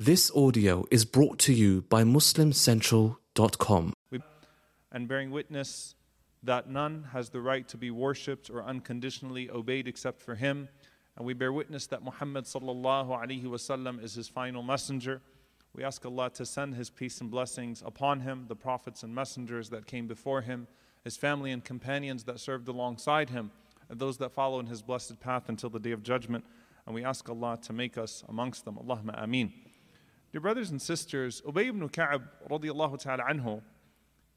This 0.00 0.30
audio 0.30 0.86
is 0.92 1.04
brought 1.04 1.40
to 1.40 1.52
you 1.52 1.82
by 1.82 2.04
MuslimCentral.com. 2.04 3.94
and 4.92 5.08
bearing 5.08 5.32
witness 5.32 5.96
that 6.44 6.70
none 6.70 7.08
has 7.12 7.30
the 7.30 7.40
right 7.40 7.66
to 7.66 7.76
be 7.76 7.90
worshipped 7.90 8.48
or 8.48 8.62
unconditionally 8.62 9.50
obeyed 9.50 9.88
except 9.88 10.22
for 10.22 10.36
him. 10.36 10.68
And 11.16 11.26
we 11.26 11.34
bear 11.34 11.52
witness 11.52 11.88
that 11.88 12.04
Muhammad 12.04 12.44
sallallahu 12.44 13.08
alaihi 13.08 13.42
wasallam 13.42 14.00
is 14.00 14.14
his 14.14 14.28
final 14.28 14.62
messenger. 14.62 15.20
We 15.74 15.82
ask 15.82 16.06
Allah 16.06 16.30
to 16.34 16.46
send 16.46 16.76
his 16.76 16.90
peace 16.90 17.20
and 17.20 17.28
blessings 17.28 17.82
upon 17.84 18.20
him, 18.20 18.44
the 18.46 18.54
prophets 18.54 19.02
and 19.02 19.12
messengers 19.12 19.68
that 19.70 19.88
came 19.88 20.06
before 20.06 20.42
him, 20.42 20.68
his 21.02 21.16
family 21.16 21.50
and 21.50 21.64
companions 21.64 22.22
that 22.22 22.38
served 22.38 22.68
alongside 22.68 23.30
him, 23.30 23.50
and 23.88 23.98
those 23.98 24.18
that 24.18 24.30
follow 24.30 24.60
in 24.60 24.66
his 24.66 24.80
blessed 24.80 25.18
path 25.18 25.48
until 25.48 25.70
the 25.70 25.80
day 25.80 25.90
of 25.90 26.04
judgment. 26.04 26.44
And 26.86 26.94
we 26.94 27.04
ask 27.04 27.28
Allah 27.28 27.58
to 27.62 27.72
make 27.72 27.98
us 27.98 28.22
amongst 28.28 28.64
them. 28.64 28.76
Allahumma 28.76 29.20
ameen. 29.20 29.52
Dear 30.30 30.42
brothers 30.42 30.70
and 30.70 30.80
sisters, 30.80 31.40
Ubay 31.40 31.68
ibn 31.68 31.88
Ka'ab 31.88 32.22
radiallahu 32.50 33.00
ta'ala 33.00 33.24
anhu, 33.24 33.62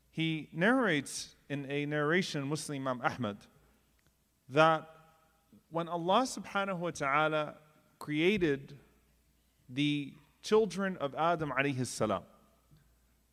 he 0.09 0.47
narrates 0.53 1.35
in 1.49 1.69
a 1.69 1.85
narration, 1.85 2.49
Musnad 2.49 2.77
Imam 2.77 3.01
Ahmad, 3.03 3.37
that 4.47 4.87
when 5.69 5.89
Allah 5.89 6.21
subhanahu 6.21 6.79
wa 6.79 6.91
ta'ala 6.91 7.55
created 7.99 8.77
the 9.67 10.13
children 10.41 10.95
of 11.01 11.13
Adam 11.15 11.51
alayhi 11.57 11.85
salam, 11.85 12.23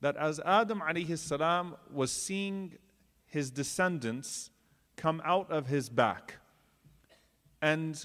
that 0.00 0.16
as 0.16 0.40
Adam 0.40 0.80
alayhi 0.80 1.16
salam 1.16 1.76
was 1.92 2.10
seeing 2.10 2.72
his 3.26 3.52
descendants 3.52 4.50
come 4.96 5.22
out 5.24 5.48
of 5.52 5.68
his 5.68 5.88
back, 5.88 6.38
and 7.62 8.04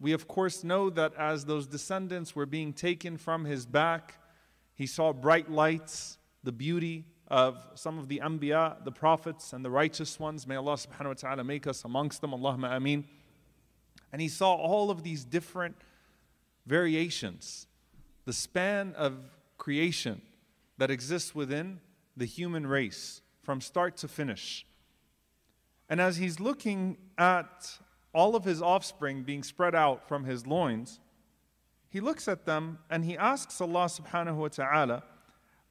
we, 0.00 0.12
of 0.12 0.28
course, 0.28 0.62
know 0.62 0.90
that 0.90 1.12
as 1.16 1.44
those 1.44 1.66
descendants 1.66 2.36
were 2.36 2.46
being 2.46 2.72
taken 2.72 3.16
from 3.16 3.44
his 3.44 3.66
back, 3.66 4.14
he 4.74 4.86
saw 4.86 5.12
bright 5.12 5.50
lights, 5.50 6.18
the 6.44 6.52
beauty 6.52 7.04
of 7.26 7.66
some 7.74 7.98
of 7.98 8.08
the 8.08 8.20
Anbiya, 8.22 8.84
the 8.84 8.92
prophets, 8.92 9.52
and 9.52 9.64
the 9.64 9.70
righteous 9.70 10.20
ones. 10.20 10.46
May 10.46 10.56
Allah 10.56 10.74
subhanahu 10.74 11.06
wa 11.06 11.12
ta'ala 11.14 11.44
make 11.44 11.66
us 11.66 11.84
amongst 11.84 12.20
them. 12.20 12.30
Allahumma 12.30 12.76
ameen. 12.76 13.04
And 14.12 14.22
he 14.22 14.28
saw 14.28 14.54
all 14.54 14.90
of 14.90 15.02
these 15.02 15.24
different 15.24 15.76
variations, 16.64 17.66
the 18.24 18.32
span 18.32 18.94
of 18.96 19.18
creation 19.58 20.22
that 20.78 20.90
exists 20.90 21.34
within 21.34 21.80
the 22.16 22.24
human 22.24 22.66
race 22.66 23.20
from 23.42 23.60
start 23.60 23.96
to 23.98 24.08
finish. 24.08 24.64
And 25.88 26.00
as 26.00 26.18
he's 26.18 26.38
looking 26.38 26.98
at 27.16 27.78
all 28.13 28.35
of 28.35 28.43
his 28.43 28.61
offspring 28.61 29.23
being 29.23 29.43
spread 29.43 29.73
out 29.75 30.07
from 30.07 30.25
his 30.25 30.45
loins, 30.45 30.99
he 31.89 31.99
looks 31.99 32.27
at 32.27 32.45
them 32.45 32.79
and 32.89 33.05
he 33.05 33.17
asks 33.17 33.59
Allah 33.61 33.85
subhanahu 33.85 34.35
wa 34.35 34.47
ta'ala 34.47 35.03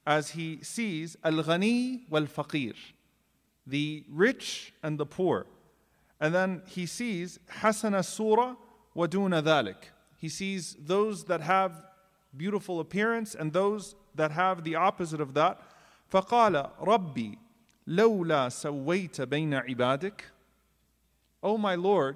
as 0.05 0.31
he 0.31 0.59
sees 0.61 1.17
Al 1.23 1.43
Ghani 1.43 2.09
wal 2.09 2.23
Faqir, 2.23 2.75
the 3.65 4.03
rich 4.09 4.73
and 4.83 4.97
the 4.97 5.05
poor. 5.05 5.45
And 6.19 6.33
then 6.33 6.61
he 6.67 6.85
sees 6.85 7.39
Hasana 7.59 8.03
Surah 8.03 8.55
wa 8.93 9.07
Duna 9.07 9.41
Dhalik. 9.41 9.91
He 10.17 10.29
sees 10.29 10.75
those 10.79 11.25
that 11.25 11.41
have 11.41 11.85
beautiful 12.35 12.79
appearance 12.79 13.35
and 13.35 13.51
those 13.51 13.95
that 14.15 14.31
have 14.31 14.63
the 14.63 14.75
opposite 14.75 15.21
of 15.21 15.33
that. 15.33 15.59
فقال 16.11 16.69
ربي 16.79 17.37
لولا 17.87 18.49
سويت 18.49 19.21
بين 19.21 19.53
عبادك 19.53 20.21
Oh 21.41 21.57
my 21.57 21.75
Lord, 21.75 22.15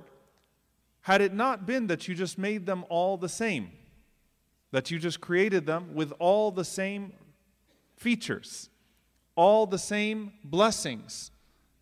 had 1.02 1.20
it 1.20 1.34
not 1.34 1.66
been 1.66 1.88
that 1.88 2.08
you 2.08 2.14
just 2.14 2.38
made 2.38 2.66
them 2.66 2.84
all 2.88 3.16
the 3.16 3.28
same, 3.28 3.70
that 4.70 4.90
you 4.90 4.98
just 4.98 5.20
created 5.20 5.66
them 5.66 5.94
with 5.94 6.12
all 6.18 6.50
the 6.50 6.64
same 6.64 7.12
features, 7.96 8.70
all 9.34 9.66
the 9.66 9.78
same 9.78 10.32
blessings, 10.44 11.30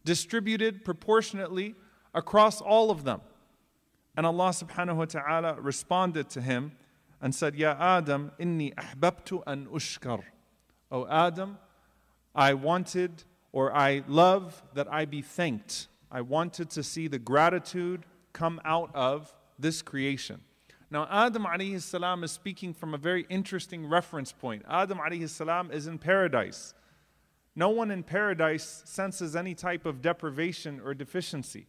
distributed 0.04 0.84
proportionately 0.84 1.75
across 2.14 2.60
all 2.60 2.91
of 2.91 3.04
them. 3.04 3.20
And 4.16 4.26
Allah 4.26 4.50
subhanahu 4.50 4.97
wa 4.97 5.04
ta'ala 5.04 5.60
responded 5.60 6.28
to 6.31 6.41
him 6.41 6.72
and 7.20 7.34
said, 7.34 7.54
Ya 7.54 7.76
Adam, 7.78 8.32
inni 8.41 8.75
ahbabtu 8.75 9.42
an 9.47 9.66
ushkar. 9.66 10.22
O 10.91 11.06
Adam, 11.06 11.58
I 12.34 12.54
wanted 12.54 13.25
or 13.52 13.75
I 13.75 14.02
love 14.08 14.62
that 14.75 14.92
I 14.92 15.04
be 15.04 15.22
thanked. 15.22 15.88
I 16.10 16.22
wanted 16.22 16.70
to 16.70 16.82
see 16.82 17.06
the 17.08 17.19
gratitude 17.19 18.04
come 18.32 18.60
out 18.64 18.91
of 18.94 19.34
this 19.58 19.82
creation. 19.82 20.41
Now, 20.91 21.06
Adam 21.10 21.44
alayhi 21.44 21.80
salam 21.80 22.24
is 22.24 22.32
speaking 22.32 22.74
from 22.74 22.94
a 22.94 22.98
very 22.98 23.24
interesting 23.28 23.86
reference 23.86 24.32
point. 24.32 24.64
Adam 24.68 24.98
alayhi 24.98 25.28
salam 25.28 25.70
is 25.70 25.86
in 25.86 25.98
paradise. 25.98 26.74
No 27.54 27.69
one 27.69 27.90
in 27.90 28.02
paradise 28.02 28.82
senses 28.86 29.36
any 29.36 29.54
type 29.54 29.86
of 29.86 30.02
deprivation 30.02 30.80
or 30.84 30.94
deficiency. 30.94 31.66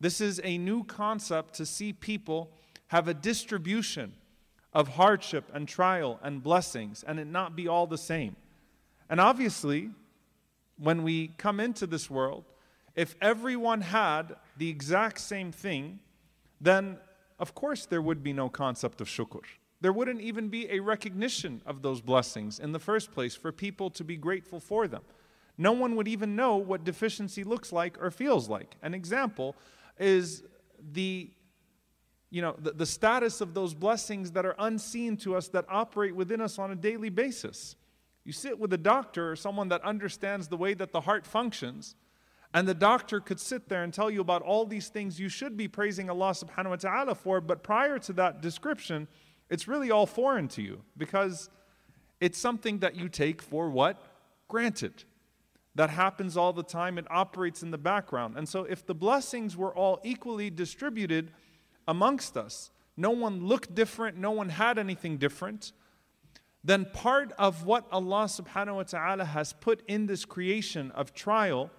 This 0.00 0.20
is 0.20 0.40
a 0.44 0.58
new 0.58 0.84
concept 0.84 1.54
to 1.54 1.66
see 1.66 1.92
people 1.92 2.50
have 2.88 3.08
a 3.08 3.14
distribution 3.14 4.12
of 4.72 4.88
hardship 4.88 5.44
and 5.52 5.66
trial 5.66 6.20
and 6.22 6.42
blessings 6.42 7.02
and 7.06 7.18
it 7.18 7.26
not 7.26 7.56
be 7.56 7.66
all 7.66 7.86
the 7.86 7.98
same. 7.98 8.36
And 9.08 9.20
obviously, 9.20 9.90
when 10.76 11.02
we 11.02 11.28
come 11.38 11.60
into 11.60 11.86
this 11.86 12.10
world, 12.10 12.44
if 12.98 13.14
everyone 13.22 13.80
had 13.80 14.34
the 14.56 14.68
exact 14.68 15.20
same 15.20 15.52
thing, 15.52 16.00
then 16.60 16.98
of 17.38 17.54
course 17.54 17.86
there 17.86 18.02
would 18.02 18.24
be 18.24 18.32
no 18.32 18.48
concept 18.48 19.00
of 19.00 19.06
shukr. 19.06 19.42
There 19.80 19.92
wouldn't 19.92 20.20
even 20.20 20.48
be 20.48 20.68
a 20.68 20.80
recognition 20.80 21.62
of 21.64 21.82
those 21.82 22.00
blessings 22.00 22.58
in 22.58 22.72
the 22.72 22.80
first 22.80 23.12
place 23.12 23.36
for 23.36 23.52
people 23.52 23.88
to 23.90 24.02
be 24.02 24.16
grateful 24.16 24.58
for 24.58 24.88
them. 24.88 25.02
No 25.56 25.70
one 25.70 25.94
would 25.94 26.08
even 26.08 26.34
know 26.34 26.56
what 26.56 26.82
deficiency 26.82 27.44
looks 27.44 27.72
like 27.72 28.02
or 28.02 28.10
feels 28.10 28.48
like. 28.48 28.74
An 28.82 28.94
example 28.94 29.54
is 29.98 30.42
the 30.92 31.30
you 32.30 32.42
know 32.42 32.56
the, 32.58 32.72
the 32.72 32.86
status 32.86 33.40
of 33.40 33.54
those 33.54 33.74
blessings 33.74 34.32
that 34.32 34.44
are 34.44 34.56
unseen 34.58 35.16
to 35.18 35.36
us 35.36 35.46
that 35.48 35.64
operate 35.68 36.16
within 36.16 36.40
us 36.40 36.58
on 36.58 36.72
a 36.72 36.76
daily 36.76 37.10
basis. 37.10 37.76
You 38.24 38.32
sit 38.32 38.58
with 38.58 38.72
a 38.72 38.78
doctor 38.78 39.30
or 39.30 39.36
someone 39.36 39.68
that 39.68 39.82
understands 39.84 40.48
the 40.48 40.56
way 40.56 40.74
that 40.74 40.90
the 40.90 41.02
heart 41.02 41.26
functions, 41.26 41.94
and 42.54 42.66
the 42.66 42.74
doctor 42.74 43.20
could 43.20 43.38
sit 43.38 43.68
there 43.68 43.82
and 43.82 43.92
tell 43.92 44.10
you 44.10 44.20
about 44.20 44.42
all 44.42 44.64
these 44.64 44.88
things 44.88 45.20
you 45.20 45.28
should 45.28 45.56
be 45.56 45.68
praising 45.68 46.08
Allah 46.08 46.30
subhanahu 46.30 46.70
wa 46.70 46.76
ta'ala 46.76 47.14
for, 47.14 47.40
but 47.40 47.62
prior 47.62 47.98
to 48.00 48.12
that 48.14 48.40
description, 48.40 49.06
it's 49.50 49.68
really 49.68 49.90
all 49.90 50.06
foreign 50.06 50.48
to 50.48 50.62
you 50.62 50.82
because 50.96 51.50
it's 52.20 52.38
something 52.38 52.78
that 52.78 52.96
you 52.96 53.08
take 53.08 53.42
for 53.42 53.68
what? 53.68 54.02
Granted. 54.48 55.04
That 55.74 55.90
happens 55.90 56.36
all 56.36 56.52
the 56.52 56.64
time, 56.64 56.98
it 56.98 57.06
operates 57.08 57.62
in 57.62 57.70
the 57.70 57.78
background. 57.78 58.36
And 58.36 58.48
so, 58.48 58.64
if 58.64 58.84
the 58.84 58.94
blessings 58.94 59.56
were 59.56 59.72
all 59.72 60.00
equally 60.02 60.50
distributed 60.50 61.30
amongst 61.86 62.36
us, 62.36 62.72
no 62.96 63.10
one 63.10 63.46
looked 63.46 63.76
different, 63.76 64.16
no 64.16 64.32
one 64.32 64.48
had 64.48 64.76
anything 64.76 65.18
different, 65.18 65.72
then 66.64 66.86
part 66.92 67.32
of 67.38 67.64
what 67.64 67.86
Allah 67.92 68.24
subhanahu 68.24 68.74
wa 68.74 68.82
ta'ala 68.82 69.24
has 69.24 69.52
put 69.52 69.82
in 69.86 70.06
this 70.06 70.24
creation 70.24 70.90
of 70.92 71.14
trial 71.14 71.70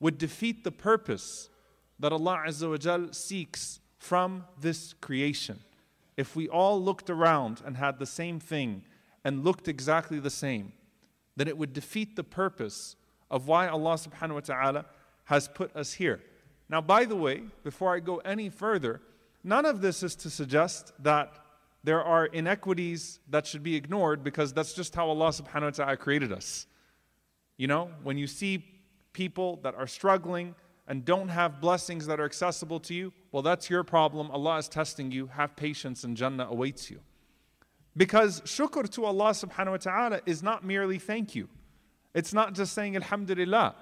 would 0.00 0.18
defeat 0.18 0.64
the 0.64 0.72
purpose 0.72 1.48
that 1.98 2.12
Allah 2.12 2.44
Azza 2.46 3.14
seeks 3.14 3.80
from 3.98 4.44
this 4.58 4.94
creation. 4.94 5.60
If 6.16 6.34
we 6.34 6.48
all 6.48 6.82
looked 6.82 7.10
around 7.10 7.62
and 7.64 7.76
had 7.76 7.98
the 7.98 8.06
same 8.06 8.40
thing 8.40 8.82
and 9.24 9.44
looked 9.44 9.68
exactly 9.68 10.18
the 10.18 10.30
same, 10.30 10.72
then 11.36 11.46
it 11.46 11.56
would 11.56 11.72
defeat 11.72 12.16
the 12.16 12.24
purpose 12.24 12.96
of 13.30 13.46
why 13.46 13.68
Allah 13.68 13.94
subhanahu 13.94 14.34
wa 14.34 14.40
ta'ala 14.40 14.86
has 15.24 15.48
put 15.48 15.74
us 15.76 15.92
here. 15.92 16.20
Now, 16.68 16.80
by 16.80 17.04
the 17.04 17.16
way, 17.16 17.42
before 17.62 17.94
I 17.94 18.00
go 18.00 18.16
any 18.18 18.48
further, 18.48 19.00
none 19.44 19.66
of 19.66 19.80
this 19.80 20.02
is 20.02 20.16
to 20.16 20.30
suggest 20.30 20.92
that 21.02 21.32
there 21.82 22.02
are 22.02 22.26
inequities 22.26 23.20
that 23.28 23.46
should 23.46 23.62
be 23.62 23.76
ignored 23.76 24.22
because 24.22 24.52
that's 24.52 24.74
just 24.74 24.94
how 24.94 25.08
Allah 25.08 25.28
subhanahu 25.28 25.62
wa 25.62 25.70
ta'ala 25.70 25.96
created 25.96 26.32
us. 26.32 26.66
You 27.56 27.66
know, 27.66 27.90
when 28.02 28.18
you 28.18 28.26
see 28.26 28.64
people 29.12 29.56
that 29.62 29.74
are 29.74 29.86
struggling 29.86 30.54
and 30.86 31.04
don't 31.04 31.28
have 31.28 31.60
blessings 31.60 32.06
that 32.06 32.18
are 32.18 32.24
accessible 32.24 32.80
to 32.80 32.94
you, 32.94 33.12
well, 33.32 33.42
that's 33.42 33.70
your 33.70 33.84
problem. 33.84 34.30
Allah 34.30 34.58
is 34.58 34.68
testing 34.68 35.10
you. 35.12 35.26
Have 35.28 35.54
patience 35.54 36.04
and 36.04 36.16
Jannah 36.16 36.48
awaits 36.50 36.90
you. 36.90 37.00
Because 37.96 38.40
shukr 38.42 38.88
to 38.90 39.04
Allah 39.04 39.30
subhanahu 39.30 39.72
wa 39.72 39.76
ta'ala 39.76 40.20
is 40.26 40.42
not 40.42 40.64
merely 40.64 40.98
thank 40.98 41.34
you. 41.34 41.48
It's 42.14 42.32
not 42.32 42.54
just 42.54 42.72
saying 42.72 42.96
Alhamdulillah. 42.96 43.74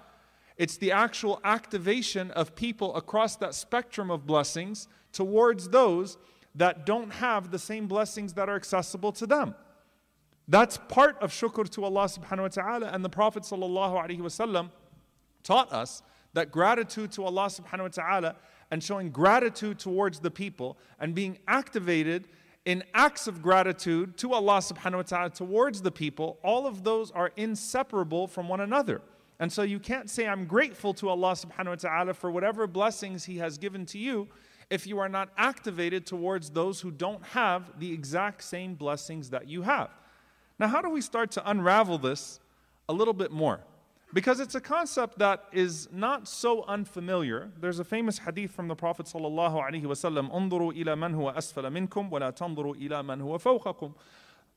It's 0.56 0.76
the 0.76 0.92
actual 0.92 1.40
activation 1.44 2.30
of 2.32 2.54
people 2.54 2.94
across 2.96 3.36
that 3.36 3.54
spectrum 3.54 4.10
of 4.10 4.26
blessings 4.26 4.88
towards 5.12 5.68
those 5.68 6.18
that 6.54 6.84
don't 6.84 7.10
have 7.10 7.50
the 7.50 7.58
same 7.58 7.86
blessings 7.86 8.34
that 8.34 8.48
are 8.48 8.56
accessible 8.56 9.12
to 9.12 9.26
them. 9.26 9.54
That's 10.48 10.78
part 10.88 11.16
of 11.22 11.30
shukr 11.30 11.68
to 11.70 11.84
Allah 11.84 12.04
subhanahu 12.04 12.42
wa 12.42 12.48
ta'ala. 12.48 12.86
And 12.88 13.04
the 13.04 13.10
Prophet 13.10 13.44
sallallahu 13.44 14.04
alaihi 14.04 14.20
wasallam 14.20 14.70
taught 15.48 15.72
us 15.72 16.02
that 16.34 16.52
gratitude 16.52 17.10
to 17.12 17.24
Allah 17.24 17.46
subhanahu 17.46 17.84
wa 17.84 17.88
ta'ala 17.88 18.36
and 18.70 18.84
showing 18.84 19.10
gratitude 19.10 19.78
towards 19.78 20.20
the 20.20 20.30
people 20.30 20.76
and 21.00 21.14
being 21.14 21.38
activated 21.48 22.28
in 22.66 22.84
acts 22.92 23.26
of 23.26 23.40
gratitude 23.40 24.18
to 24.18 24.34
Allah 24.34 24.58
subhanahu 24.58 24.96
wa 24.96 25.02
ta'ala 25.02 25.30
towards 25.30 25.80
the 25.80 25.90
people, 25.90 26.38
all 26.44 26.66
of 26.66 26.84
those 26.84 27.10
are 27.12 27.32
inseparable 27.36 28.26
from 28.26 28.46
one 28.46 28.60
another. 28.60 29.00
And 29.40 29.50
so 29.50 29.62
you 29.62 29.80
can't 29.80 30.10
say, 30.10 30.26
I'm 30.26 30.44
grateful 30.44 30.92
to 30.94 31.08
Allah 31.08 31.32
subhanahu 31.32 31.68
wa 31.68 31.74
ta'ala 31.76 32.12
for 32.12 32.30
whatever 32.30 32.66
blessings 32.66 33.24
He 33.24 33.38
has 33.38 33.56
given 33.56 33.86
to 33.86 33.98
you 33.98 34.28
if 34.68 34.86
you 34.86 34.98
are 34.98 35.08
not 35.08 35.30
activated 35.38 36.04
towards 36.04 36.50
those 36.50 36.82
who 36.82 36.90
don't 36.90 37.24
have 37.28 37.78
the 37.78 37.90
exact 37.90 38.44
same 38.44 38.74
blessings 38.74 39.30
that 39.30 39.48
you 39.48 39.62
have. 39.62 39.88
Now, 40.58 40.68
how 40.68 40.82
do 40.82 40.90
we 40.90 41.00
start 41.00 41.30
to 41.32 41.50
unravel 41.50 41.96
this 41.96 42.38
a 42.86 42.92
little 42.92 43.14
bit 43.14 43.30
more? 43.30 43.60
Because 44.13 44.39
it's 44.39 44.53
a 44.53 44.61
concept 44.61 45.17
that 45.17 45.45
is 45.51 45.89
not 45.91 46.27
so 46.27 46.63
unfamiliar. 46.65 47.49
There's 47.59 47.79
a 47.79 47.83
famous 47.83 48.19
hadith 48.19 48.51
from 48.51 48.67
the 48.67 48.75
Prophet 48.75 49.07
sallallahu 49.07 49.55
alaihi 49.55 49.83
wasallam, 49.85 50.31
"Unzuru 50.31 50.71
ila 50.77 50.95
man 50.95 51.15
huwa 51.15 51.35
asfala 51.35 51.71
minkum, 51.71 52.11
wa 52.11 52.19
la 52.19 52.31
tanzuru 52.31 52.79
ila 52.79 53.01
man 53.01 53.21
huwa 53.21 53.41
fawqakum." 53.41 53.95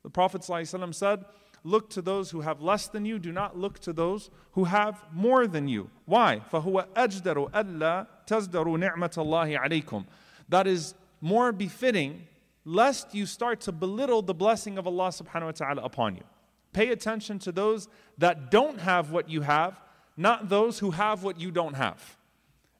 The 0.02 0.10
Prophet 0.10 0.42
sallallahu 0.42 0.94
said, 0.94 1.24
"Look 1.64 1.88
to 1.90 2.02
those 2.02 2.32
who 2.32 2.42
have 2.42 2.60
less 2.60 2.86
than 2.86 3.06
you. 3.06 3.18
Do 3.18 3.32
not 3.32 3.56
look 3.56 3.78
to 3.80 3.94
those 3.94 4.28
who 4.52 4.64
have 4.64 5.06
more 5.10 5.46
than 5.46 5.68
you. 5.68 5.90
Why? 6.04 6.42
فهو 6.52 6.86
أجدر 6.94 7.50
ألا 7.52 8.06
تزدروا 8.26 8.78
نعمة 8.78 9.16
الله 9.16 9.58
عليكم." 9.58 10.04
That 10.50 10.66
is 10.66 10.94
more 11.22 11.50
befitting, 11.50 12.28
lest 12.66 13.14
you 13.14 13.24
start 13.24 13.62
to 13.62 13.72
belittle 13.72 14.20
the 14.20 14.34
blessing 14.34 14.76
of 14.76 14.86
Allah 14.86 15.08
subhanahu 15.08 15.46
wa 15.46 15.52
taala 15.52 15.84
upon 15.84 16.16
you. 16.16 16.24
Pay 16.73 16.89
attention 16.89 17.39
to 17.39 17.51
those 17.51 17.87
that 18.17 18.51
don't 18.51 18.79
have 18.79 19.11
what 19.11 19.29
you 19.29 19.41
have, 19.41 19.81
not 20.15 20.49
those 20.49 20.79
who 20.79 20.91
have 20.91 21.23
what 21.23 21.39
you 21.39 21.51
don't 21.51 21.73
have. 21.73 22.17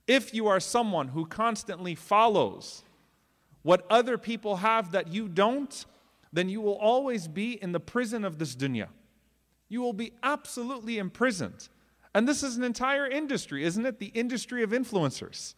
If 0.07 0.33
you 0.33 0.47
are 0.47 0.59
someone 0.59 1.09
who 1.09 1.25
constantly 1.25 1.95
follows 1.95 2.83
what 3.61 3.85
other 3.89 4.17
people 4.17 4.57
have 4.57 4.91
that 4.91 5.07
you 5.13 5.27
don't, 5.27 5.85
then 6.33 6.49
you 6.49 6.61
will 6.61 6.77
always 6.77 7.27
be 7.27 7.61
in 7.61 7.71
the 7.71 7.79
prison 7.79 8.23
of 8.23 8.37
this 8.37 8.55
dunya. 8.55 8.87
You 9.69 9.81
will 9.81 9.93
be 9.93 10.13
absolutely 10.23 10.97
imprisoned. 10.97 11.69
And 12.13 12.27
this 12.27 12.43
is 12.43 12.57
an 12.57 12.63
entire 12.63 13.07
industry, 13.07 13.63
isn't 13.63 13.85
it? 13.85 13.99
The 13.99 14.07
industry 14.07 14.63
of 14.63 14.71
influencers. 14.71 15.55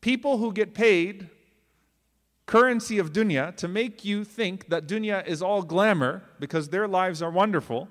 People 0.00 0.38
who 0.38 0.52
get 0.52 0.74
paid 0.74 1.28
currency 2.46 2.98
of 2.98 3.12
dunya 3.12 3.56
to 3.56 3.68
make 3.68 4.04
you 4.04 4.24
think 4.24 4.68
that 4.68 4.86
dunya 4.86 5.26
is 5.26 5.42
all 5.42 5.62
glamour 5.62 6.22
because 6.40 6.68
their 6.68 6.88
lives 6.88 7.22
are 7.22 7.30
wonderful. 7.30 7.88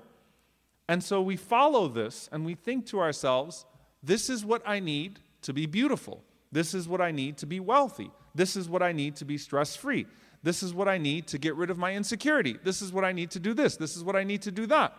And 0.88 1.02
so 1.02 1.22
we 1.22 1.36
follow 1.36 1.88
this 1.88 2.28
and 2.32 2.44
we 2.44 2.54
think 2.54 2.86
to 2.86 3.00
ourselves, 3.00 3.64
this 4.02 4.28
is 4.28 4.44
what 4.44 4.62
I 4.66 4.80
need 4.80 5.20
to 5.42 5.52
be 5.52 5.66
beautiful. 5.66 6.22
This 6.50 6.74
is 6.74 6.86
what 6.86 7.00
I 7.00 7.10
need 7.10 7.38
to 7.38 7.46
be 7.46 7.60
wealthy. 7.60 8.10
This 8.34 8.56
is 8.56 8.68
what 8.68 8.82
I 8.82 8.92
need 8.92 9.16
to 9.16 9.24
be 9.24 9.38
stress 9.38 9.74
free. 9.74 10.06
This 10.42 10.62
is 10.62 10.74
what 10.74 10.88
I 10.88 10.98
need 10.98 11.28
to 11.28 11.38
get 11.38 11.54
rid 11.54 11.70
of 11.70 11.78
my 11.78 11.94
insecurity. 11.94 12.58
This 12.62 12.82
is 12.82 12.92
what 12.92 13.04
I 13.04 13.12
need 13.12 13.30
to 13.30 13.40
do 13.40 13.54
this. 13.54 13.76
This 13.76 13.96
is 13.96 14.04
what 14.04 14.16
I 14.16 14.24
need 14.24 14.42
to 14.42 14.50
do 14.50 14.66
that. 14.66 14.94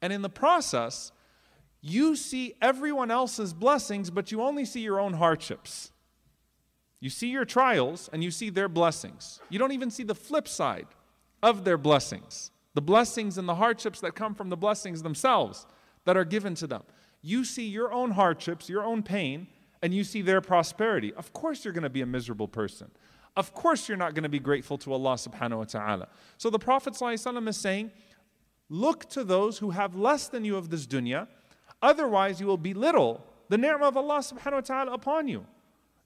And 0.00 0.12
in 0.12 0.22
the 0.22 0.30
process, 0.30 1.12
you 1.80 2.16
see 2.16 2.54
everyone 2.60 3.10
else's 3.10 3.52
blessings, 3.52 4.10
but 4.10 4.32
you 4.32 4.42
only 4.42 4.64
see 4.64 4.80
your 4.80 4.98
own 4.98 5.14
hardships. 5.14 5.91
You 7.02 7.10
see 7.10 7.30
your 7.30 7.44
trials 7.44 8.08
and 8.12 8.22
you 8.22 8.30
see 8.30 8.48
their 8.48 8.68
blessings. 8.68 9.40
You 9.48 9.58
don't 9.58 9.72
even 9.72 9.90
see 9.90 10.04
the 10.04 10.14
flip 10.14 10.46
side 10.46 10.86
of 11.42 11.64
their 11.64 11.76
blessings, 11.76 12.52
the 12.74 12.80
blessings 12.80 13.36
and 13.38 13.48
the 13.48 13.56
hardships 13.56 13.98
that 14.02 14.14
come 14.14 14.36
from 14.36 14.50
the 14.50 14.56
blessings 14.56 15.02
themselves 15.02 15.66
that 16.04 16.16
are 16.16 16.24
given 16.24 16.54
to 16.54 16.68
them. 16.68 16.84
You 17.20 17.44
see 17.44 17.66
your 17.66 17.92
own 17.92 18.12
hardships, 18.12 18.68
your 18.68 18.84
own 18.84 19.02
pain, 19.02 19.48
and 19.82 19.92
you 19.92 20.04
see 20.04 20.22
their 20.22 20.40
prosperity. 20.40 21.12
Of 21.14 21.32
course, 21.32 21.64
you're 21.64 21.74
going 21.74 21.82
to 21.82 21.90
be 21.90 22.02
a 22.02 22.06
miserable 22.06 22.46
person. 22.46 22.88
Of 23.36 23.52
course, 23.52 23.88
you're 23.88 23.98
not 23.98 24.14
going 24.14 24.22
to 24.22 24.28
be 24.28 24.38
grateful 24.38 24.78
to 24.78 24.92
Allah 24.92 25.14
subhanahu 25.14 25.58
wa 25.58 25.64
ta'ala. 25.64 26.08
So 26.38 26.50
the 26.50 26.60
Prophet 26.60 26.94
ﷺ 26.94 27.48
is 27.48 27.56
saying, 27.56 27.90
Look 28.68 29.10
to 29.10 29.24
those 29.24 29.58
who 29.58 29.70
have 29.70 29.96
less 29.96 30.28
than 30.28 30.44
you 30.44 30.56
of 30.56 30.70
this 30.70 30.86
dunya, 30.86 31.26
otherwise, 31.82 32.40
you 32.40 32.46
will 32.46 32.56
belittle 32.56 33.26
the 33.48 33.58
ni'mah 33.58 33.88
of 33.88 33.96
Allah 33.96 34.20
subhanahu 34.20 34.52
wa 34.52 34.60
ta'ala 34.60 34.92
upon 34.92 35.26
you. 35.26 35.44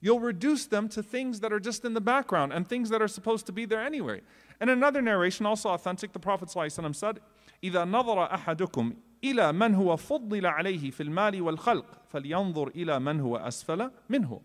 You'll 0.00 0.20
reduce 0.20 0.66
them 0.66 0.88
to 0.90 1.02
things 1.02 1.40
that 1.40 1.52
are 1.52 1.60
just 1.60 1.84
in 1.84 1.94
the 1.94 2.00
background 2.00 2.52
and 2.52 2.66
things 2.66 2.90
that 2.90 3.00
are 3.00 3.08
supposed 3.08 3.46
to 3.46 3.52
be 3.52 3.64
there 3.64 3.80
anyway. 3.80 4.22
And 4.60 4.68
another 4.68 5.00
narration, 5.00 5.46
also 5.46 5.70
authentic, 5.70 6.12
the 6.12 6.18
Prophet 6.18 6.48
ﷺ 6.48 6.96
said, 6.96 7.20
إذا 7.62 7.84
نظر 7.84 8.28
أحدكم 8.28 8.96
إلى 9.22 9.52
من 9.52 9.74
هو 9.74 9.96
فضل 9.96 10.46
عليه 10.46 10.90
في 10.90 11.04
المال 11.04 11.40
والخلق 11.40 11.86
فلينظر 12.12 12.68
إلى 12.74 13.00
من 13.00 13.20
هو 13.20 13.38
أسفل 13.38 13.90
منه. 14.10 14.40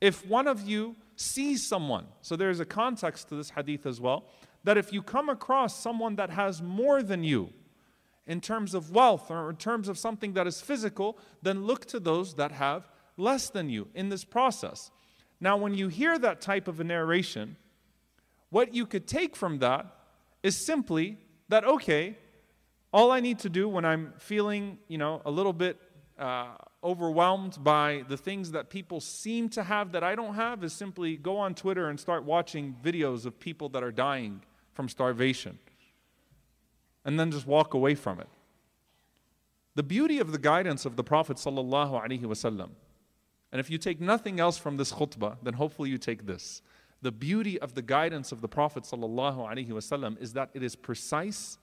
If 0.00 0.24
one 0.26 0.46
of 0.46 0.62
you 0.62 0.96
sees 1.16 1.68
someone, 1.68 2.06
so 2.22 2.36
there's 2.36 2.60
a 2.60 2.64
context 2.64 3.28
to 3.28 3.34
this 3.34 3.50
hadith 3.50 3.86
as 3.86 4.00
well, 4.00 4.26
that 4.62 4.78
if 4.78 4.92
you 4.92 5.02
come 5.02 5.28
across 5.28 5.76
someone 5.82 6.14
that 6.16 6.30
has 6.30 6.62
more 6.62 7.02
than 7.02 7.24
you, 7.24 7.52
in 8.26 8.40
terms 8.40 8.74
of 8.74 8.92
wealth 8.92 9.30
or 9.30 9.50
in 9.50 9.56
terms 9.56 9.88
of 9.88 9.98
something 9.98 10.34
that 10.34 10.46
is 10.46 10.60
physical, 10.60 11.18
then 11.42 11.64
look 11.64 11.84
to 11.86 11.98
those 11.98 12.34
that 12.34 12.52
have 12.52 12.88
less 13.16 13.50
than 13.50 13.68
you 13.68 13.88
in 13.94 14.08
this 14.08 14.24
process. 14.24 14.90
Now, 15.39 15.57
when 15.57 15.73
you 15.73 15.87
hear 15.87 16.17
that 16.19 16.41
type 16.41 16.67
of 16.67 16.79
a 16.79 16.83
narration, 16.83 17.57
what 18.49 18.73
you 18.73 18.85
could 18.85 19.07
take 19.07 19.35
from 19.35 19.59
that 19.59 19.85
is 20.43 20.55
simply 20.57 21.17
that, 21.49 21.65
okay, 21.65 22.17
all 22.93 23.11
I 23.11 23.19
need 23.19 23.39
to 23.39 23.49
do 23.49 23.67
when 23.67 23.83
I'm 23.83 24.13
feeling, 24.17 24.77
you 24.87 24.97
know, 24.97 25.21
a 25.25 25.31
little 25.31 25.53
bit 25.53 25.77
uh, 26.17 26.53
overwhelmed 26.83 27.57
by 27.61 28.03
the 28.07 28.15
things 28.15 28.51
that 28.51 28.69
people 28.69 29.01
seem 29.01 29.49
to 29.49 29.63
have 29.63 29.91
that 29.91 30.03
I 30.03 30.15
don't 30.15 30.35
have 30.35 30.63
is 30.63 30.71
simply 30.71 31.17
go 31.17 31.37
on 31.37 31.55
Twitter 31.55 31.89
and 31.89 31.99
start 31.99 32.23
watching 32.23 32.75
videos 32.83 33.25
of 33.25 33.39
people 33.39 33.67
that 33.69 33.83
are 33.83 33.91
dying 33.91 34.41
from 34.73 34.87
starvation 34.87 35.59
and 37.03 37.19
then 37.19 37.31
just 37.31 37.45
walk 37.45 37.73
away 37.73 37.95
from 37.95 38.19
it. 38.19 38.27
The 39.75 39.83
beauty 39.83 40.19
of 40.19 40.31
the 40.31 40.37
guidance 40.37 40.85
of 40.85 40.95
the 40.95 41.03
Prophet 41.03 41.37
and 43.55 43.61
if 43.61 43.69
you 43.69 43.77
take 43.77 44.01
nothing 44.01 44.41
else 44.41 44.57
from 44.57 44.75
this 44.75 44.91
khutbah, 44.91 45.37
then 45.41 45.53
hopefully 45.53 45.89
you 45.89 45.97
take 45.97 46.25
this. 46.25 46.61
The 47.01 47.11
beauty 47.13 47.57
of 47.57 47.73
the 47.73 47.81
guidance 47.81 48.33
of 48.33 48.41
the 48.41 48.49
Prophet 48.49 48.83
ﷺ 48.83 50.21
is 50.21 50.33
that 50.33 50.49
it 50.53 50.61
is 50.61 50.75
precise 50.75 51.57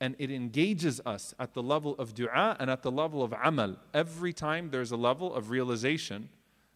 and 0.00 0.14
it 0.20 0.30
engages 0.30 1.00
us 1.04 1.34
at 1.40 1.52
the 1.52 1.60
level 1.60 1.96
of 1.96 2.14
dua 2.14 2.56
and 2.60 2.70
at 2.70 2.84
the 2.84 2.92
level 2.92 3.24
of 3.24 3.34
amal. 3.42 3.74
Every 3.92 4.32
time 4.32 4.70
there's 4.70 4.92
a 4.92 4.96
level 4.96 5.34
of 5.34 5.50
realization, 5.50 6.28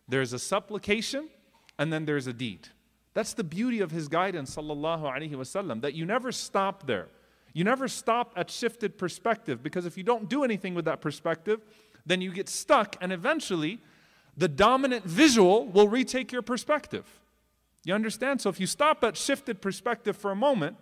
there's 0.08 0.32
a 0.32 0.38
supplication 0.40 1.28
and 1.78 1.92
then 1.92 2.04
there's 2.04 2.26
a 2.26 2.32
deed. 2.32 2.66
That's 3.14 3.34
the 3.34 3.44
beauty 3.44 3.78
of 3.78 3.92
his 3.92 4.08
guidance, 4.08 4.56
sallallahu 4.56 5.80
that 5.82 5.94
you 5.94 6.04
never 6.04 6.32
stop 6.32 6.88
there. 6.88 7.06
You 7.52 7.62
never 7.62 7.86
stop 7.86 8.32
at 8.34 8.50
shifted 8.50 8.98
perspective 8.98 9.62
because 9.62 9.86
if 9.86 9.96
you 9.96 10.02
don't 10.02 10.28
do 10.28 10.42
anything 10.42 10.74
with 10.74 10.86
that 10.86 11.00
perspective, 11.00 11.60
then 12.04 12.20
you 12.20 12.32
get 12.32 12.48
stuck 12.48 12.96
and 13.00 13.12
eventually 13.12 13.80
the 14.36 14.48
dominant 14.48 15.04
visual 15.04 15.66
will 15.66 15.88
retake 15.88 16.32
your 16.32 16.42
perspective. 16.42 17.04
You 17.84 17.94
understand? 17.94 18.40
So 18.40 18.50
if 18.50 18.60
you 18.60 18.66
stop 18.66 19.02
at 19.04 19.16
shifted 19.16 19.62
perspective 19.62 20.16
for 20.16 20.30
a 20.30 20.36
moment, 20.36 20.76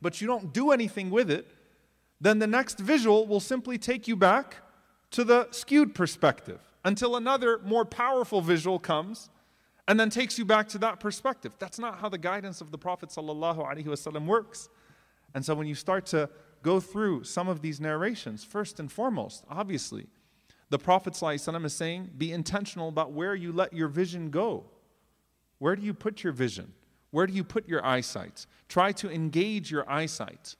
but 0.00 0.20
you 0.20 0.26
don't 0.26 0.52
do 0.52 0.70
anything 0.70 1.10
with 1.10 1.30
it, 1.30 1.48
then 2.20 2.38
the 2.38 2.46
next 2.46 2.78
visual 2.78 3.26
will 3.26 3.40
simply 3.40 3.78
take 3.78 4.06
you 4.06 4.16
back 4.16 4.56
to 5.10 5.24
the 5.24 5.48
skewed 5.50 5.94
perspective 5.94 6.60
until 6.84 7.16
another 7.16 7.58
more 7.64 7.84
powerful 7.84 8.40
visual 8.40 8.78
comes 8.78 9.30
and 9.86 9.98
then 9.98 10.10
takes 10.10 10.38
you 10.38 10.44
back 10.44 10.68
to 10.68 10.78
that 10.78 11.00
perspective. 11.00 11.54
That's 11.58 11.78
not 11.78 11.98
how 11.98 12.08
the 12.08 12.18
guidance 12.18 12.60
of 12.60 12.70
the 12.70 12.78
Prophet 12.78 13.10
works. 14.26 14.68
And 15.34 15.44
so 15.44 15.54
when 15.54 15.66
you 15.66 15.74
start 15.74 16.06
to 16.06 16.28
go 16.62 16.80
through 16.80 17.24
some 17.24 17.48
of 17.48 17.62
these 17.62 17.80
narrations, 17.80 18.44
first 18.44 18.80
and 18.80 18.92
foremost, 18.92 19.44
obviously, 19.48 20.06
the 20.70 20.78
Prophet 20.78 21.14
ﷺ 21.14 21.64
is 21.64 21.72
saying, 21.72 22.10
be 22.16 22.32
intentional 22.32 22.88
about 22.88 23.12
where 23.12 23.34
you 23.34 23.52
let 23.52 23.72
your 23.72 23.88
vision 23.88 24.30
go. 24.30 24.64
Where 25.58 25.74
do 25.74 25.82
you 25.82 25.94
put 25.94 26.22
your 26.22 26.32
vision? 26.32 26.72
Where 27.10 27.26
do 27.26 27.32
you 27.32 27.42
put 27.42 27.68
your 27.68 27.84
eyesight? 27.84 28.46
Try 28.68 28.92
to 28.92 29.10
engage 29.10 29.70
your 29.70 29.90
eyesight 29.90 30.56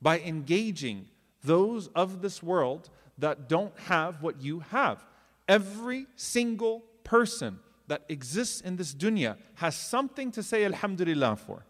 by 0.00 0.20
engaging 0.20 1.08
those 1.44 1.88
of 1.88 2.22
this 2.22 2.42
world 2.42 2.88
that 3.18 3.48
don't 3.48 3.78
have 3.80 4.22
what 4.22 4.40
you 4.40 4.60
have. 4.70 5.04
Every 5.46 6.06
single 6.16 6.84
person 7.04 7.58
that 7.86 8.04
exists 8.08 8.60
in 8.60 8.76
this 8.76 8.94
dunya 8.94 9.36
has 9.56 9.74
something 9.74 10.30
to 10.32 10.42
say 10.42 10.64
Alhamdulillah 10.64 11.36
for, 11.36 11.66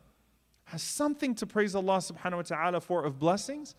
has 0.65 0.83
something 0.83 1.35
to 1.35 1.47
praise 1.47 1.75
Allah 1.75 1.99
subhanahu 1.99 2.37
wa 2.37 2.43
ta'ala 2.43 2.81
for 2.81 3.05
of 3.05 3.19
blessings, 3.19 3.75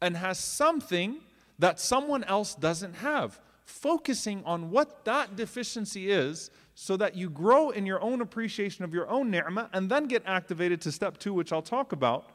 and 0.00 0.16
has 0.16 0.38
something 0.38 1.16
that 1.58 1.78
someone 1.78 2.24
else 2.24 2.54
doesn't 2.54 2.94
have 2.94 3.38
focusing 3.70 4.42
on 4.44 4.70
what 4.70 5.04
that 5.04 5.36
deficiency 5.36 6.10
is 6.10 6.50
so 6.74 6.96
that 6.96 7.14
you 7.14 7.30
grow 7.30 7.70
in 7.70 7.86
your 7.86 8.02
own 8.02 8.20
appreciation 8.20 8.84
of 8.84 8.92
your 8.92 9.08
own 9.08 9.30
ni'mah 9.30 9.70
and 9.72 9.90
then 9.90 10.06
get 10.06 10.22
activated 10.26 10.80
to 10.82 10.92
step 10.92 11.18
two, 11.18 11.32
which 11.32 11.52
I'll 11.52 11.62
talk 11.62 11.92
about, 11.92 12.30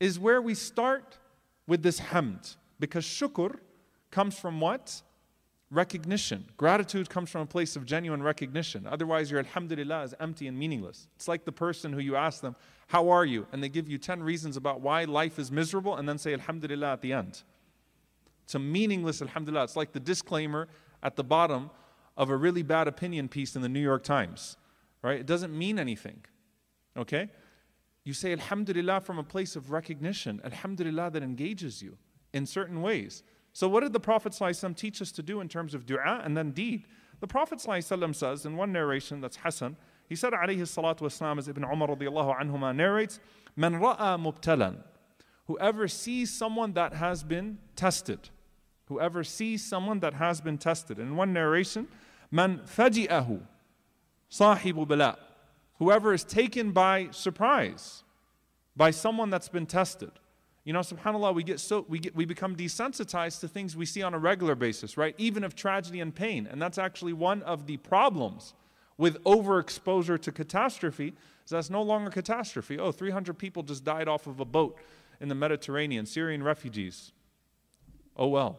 is 0.00 0.18
where 0.18 0.40
we 0.40 0.54
start 0.54 1.18
with 1.66 1.82
this 1.82 2.00
hamd. 2.00 2.56
Because 2.80 3.04
shukr 3.04 3.58
comes 4.10 4.38
from 4.38 4.60
what? 4.60 5.02
recognition. 5.74 6.44
Gratitude 6.56 7.10
comes 7.10 7.30
from 7.30 7.42
a 7.42 7.46
place 7.46 7.76
of 7.76 7.84
genuine 7.84 8.22
recognition. 8.22 8.86
Otherwise, 8.86 9.30
your 9.30 9.40
alhamdulillah 9.40 10.04
is 10.04 10.14
empty 10.20 10.46
and 10.46 10.58
meaningless. 10.58 11.08
It's 11.16 11.28
like 11.28 11.44
the 11.44 11.52
person 11.52 11.92
who 11.92 11.98
you 11.98 12.16
ask 12.16 12.40
them, 12.40 12.54
How 12.86 13.10
are 13.10 13.24
you? 13.24 13.46
And 13.52 13.62
they 13.62 13.68
give 13.68 13.88
you 13.88 13.98
10 13.98 14.22
reasons 14.22 14.56
about 14.56 14.80
why 14.80 15.04
life 15.04 15.38
is 15.38 15.50
miserable 15.50 15.96
and 15.96 16.08
then 16.08 16.18
say 16.18 16.32
alhamdulillah 16.32 16.92
at 16.92 17.02
the 17.02 17.12
end. 17.12 17.42
It's 18.44 18.54
a 18.54 18.58
meaningless 18.58 19.20
alhamdulillah. 19.20 19.64
It's 19.64 19.76
like 19.76 19.92
the 19.92 20.00
disclaimer 20.00 20.68
at 21.02 21.16
the 21.16 21.24
bottom 21.24 21.70
of 22.16 22.30
a 22.30 22.36
really 22.36 22.62
bad 22.62 22.88
opinion 22.88 23.28
piece 23.28 23.56
in 23.56 23.62
the 23.62 23.68
New 23.68 23.80
York 23.80 24.04
Times, 24.04 24.56
right? 25.02 25.18
It 25.18 25.26
doesn't 25.26 25.56
mean 25.56 25.78
anything, 25.78 26.24
okay? 26.96 27.28
You 28.04 28.12
say 28.12 28.32
alhamdulillah 28.32 29.00
from 29.00 29.18
a 29.18 29.24
place 29.24 29.56
of 29.56 29.70
recognition, 29.70 30.40
alhamdulillah 30.44 31.10
that 31.12 31.22
engages 31.22 31.82
you 31.82 31.96
in 32.32 32.46
certain 32.46 32.82
ways. 32.82 33.22
So, 33.52 33.68
what 33.68 33.80
did 33.80 33.92
the 33.92 34.00
Prophet 34.00 34.32
ﷺ 34.32 34.76
teach 34.76 35.00
us 35.00 35.12
to 35.12 35.22
do 35.22 35.40
in 35.40 35.48
terms 35.48 35.74
of 35.74 35.86
dua 35.86 36.20
and 36.24 36.36
then 36.36 36.50
deed? 36.50 36.86
The 37.20 37.26
Prophet 37.26 37.60
ﷺ 37.60 38.14
says 38.14 38.44
in 38.44 38.56
one 38.56 38.72
narration 38.72 39.20
that's 39.20 39.36
Hassan, 39.36 39.76
he 40.08 40.16
said, 40.16 40.32
alayhi 40.32 40.58
salatu 40.58 41.00
wasalam, 41.00 41.38
as 41.38 41.48
Ibn 41.48 41.64
Umar 41.64 41.88
radiallahu 41.88 42.38
anhuma 42.38 42.74
narrates, 42.74 43.20
Man 43.56 43.74
ra'a 43.74 44.18
mubtalan. 44.20 44.82
Whoever 45.46 45.88
sees 45.88 46.30
someone 46.32 46.72
that 46.72 46.94
has 46.94 47.22
been 47.22 47.58
tested. 47.76 48.30
Whoever 48.86 49.24
sees 49.24 49.64
someone 49.64 50.00
that 50.00 50.14
has 50.14 50.40
been 50.40 50.58
tested. 50.58 50.98
In 50.98 51.16
one 51.16 51.32
narration, 51.32 51.88
Man 52.30 52.60
faji'ahu 52.66 53.42
sahibu 54.30 54.88
bala. 54.88 55.18
Whoever 55.78 56.12
is 56.12 56.24
taken 56.24 56.72
by 56.72 57.08
surprise 57.12 58.02
by 58.76 58.90
someone 58.90 59.30
that's 59.30 59.48
been 59.48 59.66
tested. 59.66 60.10
You 60.64 60.72
know, 60.72 60.80
subhanAllah, 60.80 61.34
we 61.34 61.44
get 61.44 61.60
so 61.60 61.84
we 61.88 61.98
get 61.98 62.16
we 62.16 62.24
become 62.24 62.56
desensitized 62.56 63.40
to 63.40 63.48
things 63.48 63.76
we 63.76 63.86
see 63.86 64.02
on 64.02 64.14
a 64.14 64.18
regular 64.18 64.54
basis, 64.54 64.96
right? 64.96 65.14
Even 65.18 65.44
of 65.44 65.54
tragedy 65.54 66.00
and 66.00 66.14
pain. 66.14 66.48
And 66.50 66.60
that's 66.60 66.78
actually 66.78 67.12
one 67.12 67.42
of 67.42 67.66
the 67.66 67.76
problems 67.76 68.54
with 68.96 69.22
overexposure 69.24 70.20
to 70.22 70.32
catastrophe, 70.32 71.14
is 71.44 71.50
that's 71.50 71.70
no 71.70 71.82
longer 71.82 72.10
catastrophe. 72.10 72.78
Oh, 72.78 72.92
300 72.92 73.38
people 73.38 73.62
just 73.62 73.84
died 73.84 74.08
off 74.08 74.26
of 74.26 74.40
a 74.40 74.44
boat 74.44 74.76
in 75.20 75.28
the 75.28 75.34
Mediterranean, 75.34 76.06
Syrian 76.06 76.42
refugees. 76.42 77.12
Oh 78.16 78.28
well 78.28 78.58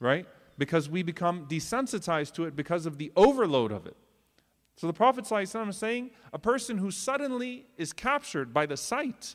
right? 0.00 0.26
Because 0.58 0.88
we 0.88 1.02
become 1.02 1.46
desensitized 1.46 2.32
to 2.34 2.44
it 2.44 2.56
because 2.56 2.86
of 2.86 2.98
the 2.98 3.12
overload 3.16 3.70
of 3.70 3.86
it. 3.86 3.96
So 4.76 4.86
the 4.86 4.92
Prophet 4.92 5.26
ﷺ 5.26 5.68
is 5.68 5.76
saying 5.76 6.10
a 6.32 6.38
person 6.38 6.78
who 6.78 6.90
suddenly 6.90 7.66
is 7.76 7.92
captured 7.92 8.52
by 8.52 8.66
the 8.66 8.76
sight 8.76 9.34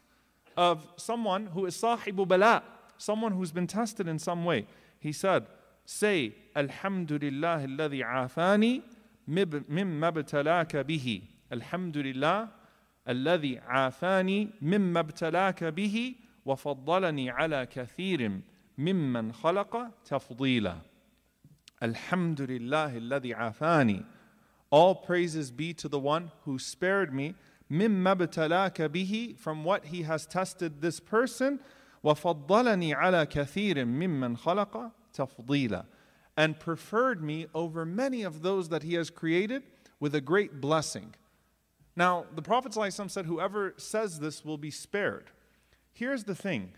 of 0.57 0.87
someone 0.97 1.45
who 1.47 1.65
is 1.67 1.75
sahibu 1.75 2.27
bala, 2.27 2.63
someone 2.97 3.31
who's 3.31 3.51
been 3.51 3.67
tested 3.67 4.07
in 4.07 4.17
some 4.17 4.43
way, 4.43 4.65
he 4.99 5.11
said, 5.11 5.45
Say, 5.85 6.33
Alhamdulillah 6.55 7.63
alladhi 7.67 8.03
afani 8.03 8.81
mimma 9.29 10.11
bihi. 10.11 11.21
Alhamdulillah 11.51 12.49
alladhi 13.07 13.61
afani 13.71 14.51
mimma 14.63 15.03
bihi 15.03 16.15
wa 16.43 16.55
faddalani 16.55 17.31
ala 17.37 17.67
kathirim 17.67 18.41
ممن 18.78 19.32
خلق 19.32 19.90
تفضيلا 20.04 20.78
الحمد 21.82 22.40
لله 22.40 22.96
الذي 22.96 23.34
عافاني 23.34 24.04
All 24.70 24.94
praises 24.94 25.50
be 25.50 25.74
to 25.74 25.88
the 25.88 25.98
one 25.98 26.30
who 26.44 26.58
spared 26.58 27.12
me 27.12 27.34
مما 27.70 28.12
ابتلاك 28.12 28.82
به 28.82 29.36
from 29.36 29.64
what 29.64 29.86
he 29.86 30.02
has 30.02 30.26
tested 30.26 30.80
this 30.80 31.00
person 31.00 31.58
وفضلني 32.02 32.94
على 32.94 33.26
كثير 33.26 33.84
ممن 33.84 34.36
خلق 34.36 34.92
تفضيلا 35.12 35.84
and 36.36 36.58
preferred 36.58 37.22
me 37.22 37.46
over 37.54 37.84
many 37.84 38.22
of 38.22 38.42
those 38.42 38.68
that 38.70 38.82
he 38.82 38.94
has 38.94 39.10
created 39.10 39.62
with 39.98 40.14
a 40.14 40.20
great 40.20 40.60
blessing. 40.60 41.14
Now, 41.94 42.24
the 42.34 42.40
Prophet 42.40 42.72
ﷺ 42.72 43.10
said, 43.10 43.26
Whoever 43.26 43.74
says 43.76 44.20
this 44.20 44.42
will 44.44 44.56
be 44.56 44.70
spared. 44.70 45.30
Here's 45.92 46.24
the 46.24 46.34
thing 46.34 46.72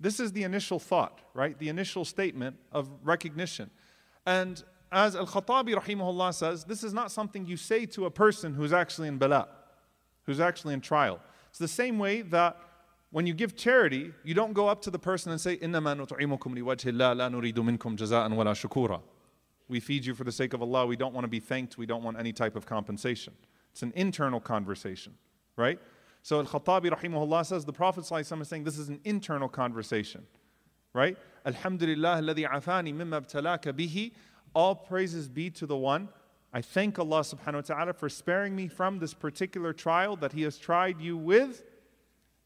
this 0.00 0.20
is 0.20 0.32
the 0.32 0.42
initial 0.42 0.78
thought, 0.78 1.20
right? 1.34 1.58
The 1.58 1.68
initial 1.68 2.04
statement 2.04 2.56
of 2.72 2.90
recognition. 3.02 3.70
And 4.26 4.62
as 4.92 5.16
Al 5.16 5.26
Khattabi 5.26 5.74
rahimahullah 5.74 6.34
says, 6.34 6.64
this 6.64 6.84
is 6.84 6.92
not 6.92 7.10
something 7.10 7.46
you 7.46 7.56
say 7.56 7.86
to 7.86 8.06
a 8.06 8.10
person 8.10 8.54
who's 8.54 8.72
actually 8.72 9.08
in 9.08 9.18
bala 9.18 9.48
who's 10.26 10.40
actually 10.40 10.74
in 10.74 10.80
trial. 10.80 11.20
It's 11.48 11.58
the 11.58 11.68
same 11.68 11.98
way 11.98 12.22
that 12.22 12.58
when 13.10 13.26
you 13.26 13.32
give 13.32 13.56
charity, 13.56 14.12
you 14.24 14.34
don't 14.34 14.52
go 14.52 14.68
up 14.68 14.82
to 14.82 14.90
the 14.90 14.98
person 14.98 15.32
and 15.32 15.40
say, 15.40 15.56
إِنَّمَا 15.56 16.06
نُطْعِمُكُمْ 16.06 16.58
لِوَجْهِ 16.58 16.92
اللَّهِ 16.92 17.16
لَا 17.16 17.30
نُرِيدُ 17.30 17.54
مِنْكُمْ 17.54 17.96
جَزَاءً 17.96 18.28
وَلَا 18.28 18.68
شُكُورًا 18.68 19.00
We 19.68 19.80
feed 19.80 20.04
you 20.04 20.14
for 20.14 20.24
the 20.24 20.32
sake 20.32 20.52
of 20.52 20.60
Allah. 20.60 20.86
We 20.86 20.96
don't 20.96 21.14
want 21.14 21.24
to 21.24 21.28
be 21.28 21.40
thanked. 21.40 21.78
We 21.78 21.86
don't 21.86 22.02
want 22.02 22.18
any 22.18 22.32
type 22.32 22.56
of 22.56 22.66
compensation. 22.66 23.32
It's 23.70 23.82
an 23.82 23.92
internal 23.94 24.40
conversation, 24.40 25.14
right? 25.56 25.78
So 26.23 26.39
Al-Khattabi 26.39 26.91
rahimahullah 26.91 27.45
says, 27.45 27.65
the 27.65 27.73
Prophet 27.73 28.01
is 28.11 28.47
saying 28.47 28.63
this 28.63 28.77
is 28.77 28.89
an 28.89 28.99
internal 29.03 29.49
conversation, 29.49 30.25
right? 30.93 31.17
Alhamdulillah 31.45 32.21
alladhi 32.21 32.47
afani 32.49 32.93
mimma 32.93 33.21
abtalaka 33.25 33.73
bihi. 33.73 34.11
All 34.53 34.75
praises 34.75 35.29
be 35.29 35.49
to 35.51 35.65
the 35.65 35.77
one 35.77 36.09
I 36.53 36.61
thank 36.61 36.99
Allah 36.99 37.21
subhanahu 37.21 37.53
wa 37.53 37.61
ta'ala 37.61 37.93
for 37.93 38.09
sparing 38.09 38.55
me 38.55 38.67
from 38.67 38.99
this 38.99 39.13
particular 39.13 39.71
trial 39.71 40.17
that 40.17 40.33
He 40.33 40.41
has 40.41 40.57
tried 40.57 40.99
you 40.99 41.15
with. 41.15 41.63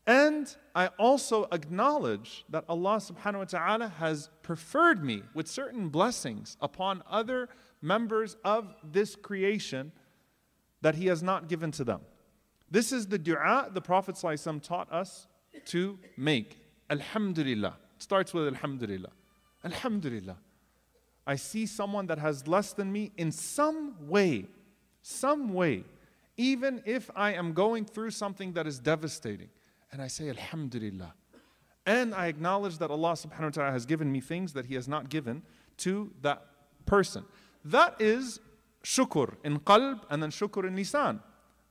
And 0.05 0.55
I 0.75 0.87
also 0.99 1.47
acknowledge 1.51 2.45
that 2.49 2.65
Allah 2.69 2.97
subhanahu 2.97 3.39
wa 3.39 3.45
ta'ala 3.45 3.87
has 3.97 4.29
preferred 4.43 5.03
me 5.03 5.23
with 5.33 5.47
certain 5.47 5.89
blessings 5.89 6.55
upon 6.61 7.01
other 7.09 7.49
members 7.81 8.37
of 8.45 8.75
this 8.83 9.15
creation 9.15 9.91
that 10.81 10.93
He 10.93 11.07
has 11.07 11.23
not 11.23 11.49
given 11.49 11.71
to 11.71 11.83
them. 11.83 12.01
This 12.69 12.91
is 12.91 13.07
the 13.07 13.17
dua 13.17 13.69
the 13.71 13.81
Prophet 13.81 14.15
taught 14.15 14.91
us 14.91 15.27
to 15.65 15.99
make. 16.17 16.57
Alhamdulillah. 16.89 17.75
It 17.95 18.03
starts 18.03 18.33
with 18.33 18.47
Alhamdulillah. 18.47 19.11
Alhamdulillah. 19.63 20.37
I 21.27 21.35
see 21.35 21.65
someone 21.65 22.05
that 22.07 22.19
has 22.19 22.47
less 22.47 22.73
than 22.73 22.91
me 22.91 23.11
in 23.17 23.31
some 23.31 23.95
way, 24.07 24.45
some 25.01 25.53
way, 25.53 25.83
even 26.37 26.83
if 26.85 27.09
I 27.15 27.33
am 27.33 27.53
going 27.53 27.85
through 27.85 28.11
something 28.11 28.53
that 28.53 28.67
is 28.67 28.77
devastating. 28.77 29.49
And 29.91 30.01
I 30.01 30.07
say, 30.07 30.29
Alhamdulillah. 30.29 31.13
And 31.85 32.13
I 32.13 32.27
acknowledge 32.27 32.77
that 32.79 32.91
Allah 32.91 33.13
subhanahu 33.13 33.41
wa 33.41 33.49
ta'ala 33.49 33.71
has 33.71 33.85
given 33.85 34.11
me 34.11 34.19
things 34.19 34.53
that 34.53 34.65
He 34.65 34.75
has 34.75 34.87
not 34.87 35.09
given 35.09 35.43
to 35.77 36.11
that 36.21 36.45
person. 36.85 37.25
That 37.63 37.95
is 37.99 38.39
shukr 38.83 39.35
in 39.43 39.59
qalb 39.59 40.01
and 40.09 40.21
then 40.21 40.29
shukr 40.31 40.67
in 40.67 40.75
lisan. 40.75 41.19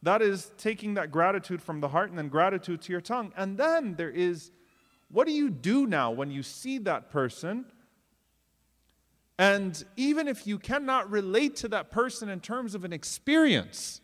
That 0.05 0.23
is 0.23 0.53
taking 0.57 0.95
that 0.95 1.11
gratitude 1.11 1.61
from 1.61 1.81
the 1.81 1.89
heart 1.89 2.11
and 2.11 2.19
then 2.19 2.29
gratitude 2.29 2.81
to 2.83 2.93
your 2.93 3.01
tongue. 3.01 3.33
And 3.37 3.59
then 3.59 3.97
there 3.97 4.11
is 4.11 4.53
what 5.11 5.27
do 5.27 5.33
you 5.33 5.51
do 5.51 5.87
now 5.87 6.11
when 6.11 6.31
you 6.31 6.43
see 6.43 6.79
that 6.79 7.11
person 7.11 7.67
and 9.39 9.85
even 9.97 10.29
if 10.29 10.47
you 10.47 10.59
cannot 10.59 11.11
relate 11.11 11.57
to 11.57 11.69
that 11.69 11.91
person 11.91 12.29
in 12.29 12.41
terms 12.41 12.75
of 12.75 12.85
an 12.85 12.93
experience, 12.93 14.01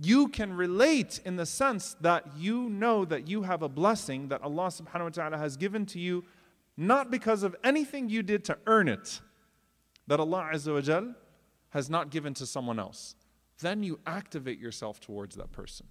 you 0.00 0.28
can 0.28 0.52
relate 0.52 1.20
in 1.24 1.36
the 1.36 1.46
sense 1.46 1.96
that 2.00 2.26
you 2.36 2.68
know 2.68 3.04
that 3.06 3.28
you 3.28 3.42
have 3.42 3.62
a 3.62 3.68
blessing 3.68 4.28
that 4.28 4.42
Allah 4.42 4.66
subhanahu 4.66 5.04
wa 5.04 5.08
ta'ala 5.08 5.38
has 5.38 5.56
given 5.56 5.86
to 5.86 5.98
you, 5.98 6.24
not 6.76 7.10
because 7.10 7.42
of 7.42 7.56
anything 7.64 8.08
you 8.08 8.22
did 8.22 8.44
to 8.44 8.58
earn 8.66 8.88
it, 8.88 9.20
that 10.06 10.20
Allah 10.20 10.50
Azza 10.52 10.74
wa 10.74 10.80
Jal 10.80 11.14
has 11.70 11.88
not 11.88 12.10
given 12.10 12.34
to 12.34 12.46
someone 12.46 12.78
else. 12.78 13.14
Then 13.60 13.82
you 13.82 14.00
activate 14.06 14.58
yourself 14.58 15.00
towards 15.00 15.36
that 15.36 15.52
person. 15.52 15.86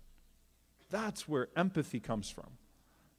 That's 0.90 1.28
where 1.28 1.50
empathy 1.56 2.00
comes 2.00 2.30
from. 2.30 2.50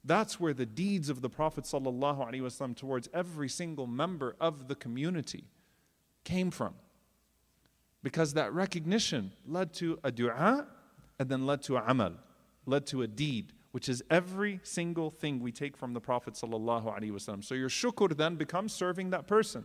That's 0.04 0.40
where 0.40 0.54
the 0.54 0.66
deeds 0.66 1.08
of 1.10 1.20
the 1.20 1.28
Prophet 1.28 1.64
ﷺ 1.64 2.76
towards 2.76 3.08
every 3.12 3.48
single 3.48 3.86
member 3.86 4.34
of 4.40 4.66
the 4.66 4.74
community 4.74 5.44
came 6.24 6.50
from. 6.50 6.74
Because 8.02 8.32
that 8.32 8.52
recognition 8.52 9.32
led 9.46 9.74
to 9.74 9.98
a 10.02 10.10
dua 10.10 10.66
and 11.18 11.28
then 11.28 11.44
led 11.44 11.62
to 11.64 11.76
amal, 11.76 12.14
led 12.64 12.86
to 12.86 13.02
a 13.02 13.06
deed, 13.06 13.52
which 13.72 13.90
is 13.90 14.02
every 14.10 14.58
single 14.62 15.10
thing 15.10 15.38
we 15.38 15.52
take 15.52 15.76
from 15.76 15.92
the 15.92 16.00
Prophet. 16.00 16.34
ﷺ. 16.34 17.44
So 17.44 17.54
your 17.54 17.68
shukr 17.68 18.16
then 18.16 18.36
becomes 18.36 18.72
serving 18.72 19.10
that 19.10 19.26
person. 19.26 19.64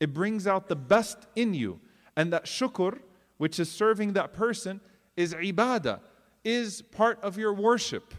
It 0.00 0.14
brings 0.14 0.46
out 0.46 0.68
the 0.68 0.76
best 0.76 1.18
in 1.36 1.52
you. 1.52 1.80
And 2.16 2.32
that 2.32 2.46
shukr, 2.46 2.98
which 3.38 3.58
is 3.58 3.70
serving 3.70 4.12
that 4.12 4.32
person, 4.32 4.80
is 5.16 5.34
ibadah, 5.34 6.00
is 6.44 6.82
part 6.82 7.18
of 7.22 7.38
your 7.38 7.52
worship. 7.52 8.14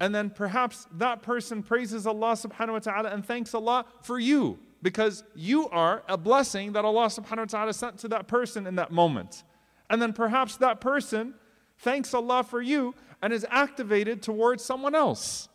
And 0.00 0.14
then 0.14 0.30
perhaps 0.30 0.86
that 0.92 1.22
person 1.22 1.62
praises 1.62 2.06
Allah 2.06 2.32
subhanahu 2.32 2.72
wa 2.72 2.78
ta'ala 2.78 3.10
and 3.10 3.24
thanks 3.24 3.54
Allah 3.54 3.84
for 4.02 4.18
you 4.18 4.58
because 4.82 5.24
you 5.34 5.68
are 5.70 6.02
a 6.08 6.16
blessing 6.16 6.72
that 6.72 6.84
Allah 6.84 7.06
subhanahu 7.06 7.38
wa 7.38 7.44
ta'ala 7.44 7.72
sent 7.72 7.98
to 7.98 8.08
that 8.08 8.26
person 8.26 8.66
in 8.66 8.74
that 8.76 8.90
moment. 8.90 9.44
And 9.88 10.02
then 10.02 10.12
perhaps 10.12 10.56
that 10.56 10.80
person 10.80 11.34
thanks 11.78 12.12
Allah 12.12 12.42
for 12.42 12.60
you 12.60 12.94
and 13.22 13.32
is 13.32 13.46
activated 13.50 14.22
towards 14.22 14.64
someone 14.64 14.94
else. 14.94 15.48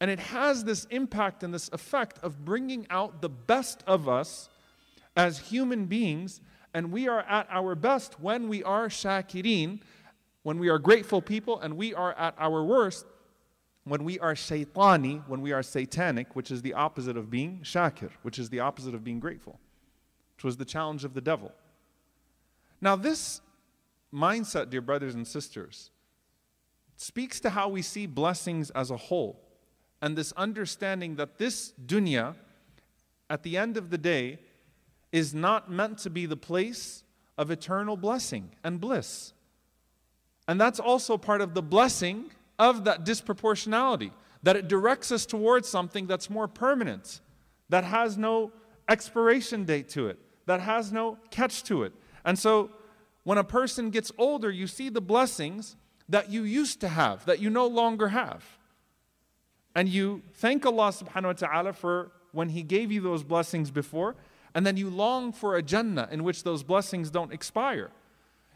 And 0.00 0.10
it 0.10 0.18
has 0.18 0.64
this 0.64 0.84
impact 0.90 1.42
and 1.42 1.54
this 1.54 1.70
effect 1.72 2.18
of 2.22 2.44
bringing 2.44 2.86
out 2.90 3.22
the 3.22 3.30
best 3.30 3.82
of 3.86 4.08
us 4.08 4.48
as 5.16 5.38
human 5.38 5.86
beings. 5.86 6.40
And 6.76 6.92
we 6.92 7.08
are 7.08 7.20
at 7.20 7.46
our 7.48 7.74
best 7.74 8.20
when 8.20 8.50
we 8.50 8.62
are 8.62 8.88
shakirin, 8.88 9.80
when 10.42 10.58
we 10.58 10.68
are 10.68 10.78
grateful 10.78 11.22
people, 11.22 11.58
and 11.58 11.74
we 11.78 11.94
are 11.94 12.12
at 12.12 12.34
our 12.36 12.62
worst 12.62 13.06
when 13.84 14.04
we 14.04 14.18
are 14.18 14.34
shaitani, 14.34 15.26
when 15.26 15.40
we 15.40 15.52
are 15.52 15.62
satanic, 15.62 16.36
which 16.36 16.50
is 16.50 16.60
the 16.60 16.74
opposite 16.74 17.16
of 17.16 17.30
being 17.30 17.60
shakir, 17.62 18.10
which 18.20 18.38
is 18.38 18.50
the 18.50 18.60
opposite 18.60 18.94
of 18.94 19.02
being 19.02 19.18
grateful, 19.18 19.58
which 20.36 20.44
was 20.44 20.58
the 20.58 20.66
challenge 20.66 21.02
of 21.02 21.14
the 21.14 21.20
devil. 21.22 21.50
Now, 22.82 22.94
this 22.94 23.40
mindset, 24.12 24.68
dear 24.68 24.82
brothers 24.82 25.14
and 25.14 25.26
sisters, 25.26 25.90
speaks 26.98 27.40
to 27.40 27.48
how 27.48 27.70
we 27.70 27.80
see 27.80 28.04
blessings 28.04 28.68
as 28.72 28.90
a 28.90 28.98
whole 28.98 29.40
and 30.02 30.14
this 30.14 30.32
understanding 30.32 31.16
that 31.16 31.38
this 31.38 31.72
dunya, 31.86 32.34
at 33.30 33.44
the 33.44 33.56
end 33.56 33.78
of 33.78 33.88
the 33.88 33.96
day, 33.96 34.40
is 35.12 35.34
not 35.34 35.70
meant 35.70 35.98
to 35.98 36.10
be 36.10 36.26
the 36.26 36.36
place 36.36 37.04
of 37.38 37.50
eternal 37.50 37.96
blessing 37.96 38.50
and 38.64 38.80
bliss. 38.80 39.32
And 40.48 40.60
that's 40.60 40.80
also 40.80 41.18
part 41.18 41.40
of 41.40 41.54
the 41.54 41.62
blessing 41.62 42.30
of 42.58 42.84
that 42.84 43.04
disproportionality, 43.04 44.12
that 44.42 44.56
it 44.56 44.68
directs 44.68 45.12
us 45.12 45.26
towards 45.26 45.68
something 45.68 46.06
that's 46.06 46.30
more 46.30 46.48
permanent, 46.48 47.20
that 47.68 47.84
has 47.84 48.16
no 48.16 48.52
expiration 48.88 49.64
date 49.64 49.88
to 49.90 50.08
it, 50.08 50.18
that 50.46 50.60
has 50.60 50.92
no 50.92 51.18
catch 51.30 51.64
to 51.64 51.82
it. 51.82 51.92
And 52.24 52.38
so 52.38 52.70
when 53.24 53.38
a 53.38 53.44
person 53.44 53.90
gets 53.90 54.12
older, 54.18 54.50
you 54.50 54.66
see 54.66 54.88
the 54.88 55.00
blessings 55.00 55.76
that 56.08 56.30
you 56.30 56.44
used 56.44 56.80
to 56.80 56.88
have, 56.88 57.24
that 57.26 57.40
you 57.40 57.50
no 57.50 57.66
longer 57.66 58.08
have. 58.08 58.44
And 59.74 59.88
you 59.88 60.22
thank 60.34 60.64
Allah 60.64 60.88
subhanahu 60.88 61.24
wa 61.24 61.32
ta'ala 61.32 61.72
for 61.72 62.12
when 62.32 62.50
He 62.50 62.62
gave 62.62 62.92
you 62.92 63.00
those 63.00 63.24
blessings 63.24 63.70
before, 63.70 64.14
and 64.56 64.64
then 64.64 64.78
you 64.78 64.88
long 64.88 65.32
for 65.32 65.54
a 65.54 65.62
Jannah 65.62 66.08
in 66.10 66.24
which 66.24 66.42
those 66.42 66.62
blessings 66.62 67.10
don't 67.10 67.30
expire. 67.30 67.90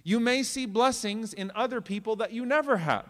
You 0.03 0.19
may 0.19 0.43
see 0.43 0.65
blessings 0.65 1.35
in 1.35 1.53
other 1.55 1.83
people 1.83 2.17
that 2.17 2.33
you 2.33 2.47
never 2.47 2.79
had. 2.79 3.05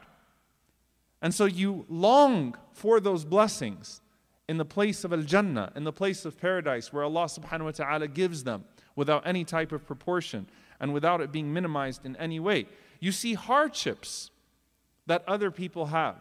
And 1.22 1.32
so 1.32 1.44
you 1.44 1.86
long 1.88 2.56
for 2.72 2.98
those 2.98 3.24
blessings 3.24 4.00
in 4.48 4.56
the 4.56 4.64
place 4.64 5.04
of 5.04 5.12
Al 5.12 5.22
Jannah, 5.22 5.70
in 5.76 5.84
the 5.84 5.92
place 5.92 6.24
of 6.24 6.36
paradise, 6.36 6.92
where 6.92 7.04
Allah 7.04 7.26
subhanahu 7.26 7.66
wa 7.66 7.70
ta'ala 7.70 8.08
gives 8.08 8.42
them 8.42 8.64
without 8.96 9.24
any 9.24 9.44
type 9.44 9.70
of 9.70 9.86
proportion 9.86 10.48
and 10.80 10.92
without 10.92 11.20
it 11.20 11.30
being 11.30 11.52
minimized 11.52 12.04
in 12.04 12.16
any 12.16 12.40
way. 12.40 12.66
You 12.98 13.12
see 13.12 13.34
hardships 13.34 14.32
that 15.06 15.22
other 15.28 15.52
people 15.52 15.86
have. 15.86 16.16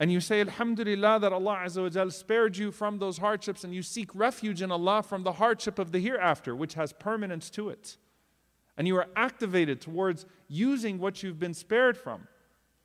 And 0.00 0.10
you 0.10 0.20
say, 0.20 0.40
Alhamdulillah, 0.40 1.20
that 1.20 1.32
Allah 1.32 1.62
Azza 1.64 2.12
spared 2.12 2.56
you 2.56 2.72
from 2.72 2.98
those 2.98 3.18
hardships, 3.18 3.62
and 3.62 3.74
you 3.74 3.82
seek 3.82 4.14
refuge 4.14 4.60
in 4.60 4.72
Allah 4.72 5.02
from 5.02 5.22
the 5.22 5.32
hardship 5.32 5.78
of 5.78 5.92
the 5.92 6.00
hereafter, 6.00 6.54
which 6.56 6.74
has 6.74 6.92
permanence 6.92 7.48
to 7.50 7.68
it. 7.68 7.96
And 8.76 8.88
you 8.88 8.96
are 8.96 9.06
activated 9.14 9.80
towards 9.80 10.26
using 10.48 10.98
what 10.98 11.22
you've 11.22 11.38
been 11.38 11.54
spared 11.54 11.96
from 11.96 12.26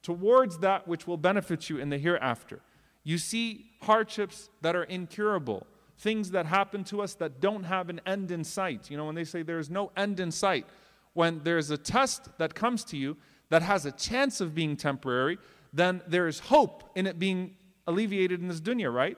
towards 0.01 0.59
that 0.59 0.87
which 0.87 1.07
will 1.07 1.17
benefit 1.17 1.69
you 1.69 1.77
in 1.77 1.89
the 1.89 1.97
hereafter. 1.97 2.61
You 3.03 3.17
see 3.17 3.71
hardships 3.81 4.49
that 4.61 4.75
are 4.75 4.83
incurable, 4.83 5.65
things 5.97 6.31
that 6.31 6.45
happen 6.45 6.83
to 6.85 7.01
us 7.01 7.15
that 7.15 7.39
don't 7.39 7.63
have 7.63 7.89
an 7.89 8.01
end 8.05 8.31
in 8.31 8.43
sight. 8.43 8.89
You 8.89 8.97
know, 8.97 9.05
when 9.05 9.15
they 9.15 9.23
say 9.23 9.41
there's 9.41 9.69
no 9.69 9.91
end 9.97 10.19
in 10.19 10.31
sight, 10.31 10.65
when 11.13 11.41
there's 11.43 11.69
a 11.69 11.77
test 11.77 12.29
that 12.37 12.55
comes 12.55 12.83
to 12.85 12.97
you 12.97 13.17
that 13.49 13.61
has 13.61 13.85
a 13.85 13.91
chance 13.91 14.41
of 14.41 14.53
being 14.53 14.77
temporary, 14.77 15.37
then 15.73 16.01
there 16.07 16.27
is 16.27 16.39
hope 16.39 16.83
in 16.95 17.07
it 17.07 17.19
being 17.19 17.55
alleviated 17.87 18.41
in 18.41 18.47
this 18.47 18.61
dunya, 18.61 18.93
right? 18.93 19.17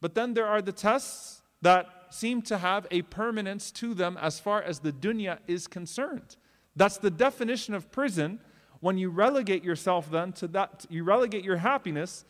But 0.00 0.14
then 0.14 0.34
there 0.34 0.46
are 0.46 0.62
the 0.62 0.72
tests 0.72 1.42
that 1.62 1.86
seem 2.10 2.42
to 2.42 2.58
have 2.58 2.86
a 2.90 3.02
permanence 3.02 3.70
to 3.70 3.94
them 3.94 4.18
as 4.20 4.38
far 4.38 4.62
as 4.62 4.80
the 4.80 4.92
dunya 4.92 5.38
is 5.46 5.66
concerned. 5.66 6.36
That's 6.76 6.98
the 6.98 7.10
definition 7.10 7.74
of 7.74 7.90
prison 7.90 8.40
when 8.80 8.98
you 8.98 9.10
relegate 9.10 9.62
yourself 9.62 10.10
then 10.10 10.32
to 10.32 10.48
that, 10.48 10.86
you 10.90 11.04
relegate 11.04 11.44
your 11.44 11.58
happiness 11.58 12.24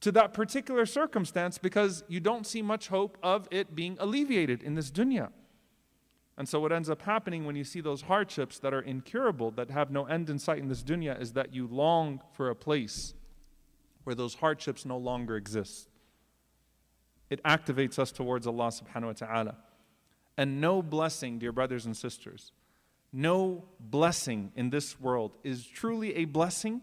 to 0.00 0.12
that 0.12 0.32
particular 0.32 0.86
circumstance 0.86 1.58
because 1.58 2.04
you 2.06 2.20
don't 2.20 2.46
see 2.46 2.62
much 2.62 2.88
hope 2.88 3.18
of 3.24 3.48
it 3.50 3.74
being 3.74 3.96
alleviated 3.98 4.62
in 4.62 4.76
this 4.76 4.90
dunya. 4.90 5.30
And 6.40 6.48
so, 6.48 6.58
what 6.58 6.72
ends 6.72 6.88
up 6.88 7.02
happening 7.02 7.44
when 7.44 7.54
you 7.54 7.64
see 7.64 7.82
those 7.82 8.00
hardships 8.00 8.58
that 8.60 8.72
are 8.72 8.80
incurable, 8.80 9.50
that 9.50 9.68
have 9.70 9.90
no 9.90 10.06
end 10.06 10.30
in 10.30 10.38
sight 10.38 10.56
in 10.56 10.68
this 10.68 10.82
dunya, 10.82 11.20
is 11.20 11.34
that 11.34 11.52
you 11.52 11.66
long 11.66 12.22
for 12.32 12.48
a 12.48 12.54
place 12.56 13.12
where 14.04 14.14
those 14.14 14.36
hardships 14.36 14.86
no 14.86 14.96
longer 14.96 15.36
exist. 15.36 15.90
It 17.28 17.42
activates 17.42 17.98
us 17.98 18.10
towards 18.10 18.46
Allah 18.46 18.68
subhanahu 18.68 19.04
wa 19.04 19.12
ta'ala. 19.12 19.56
And 20.38 20.62
no 20.62 20.80
blessing, 20.80 21.38
dear 21.38 21.52
brothers 21.52 21.84
and 21.84 21.94
sisters, 21.94 22.52
no 23.12 23.66
blessing 23.78 24.50
in 24.56 24.70
this 24.70 24.98
world 24.98 25.32
is 25.44 25.66
truly 25.66 26.16
a 26.16 26.24
blessing 26.24 26.80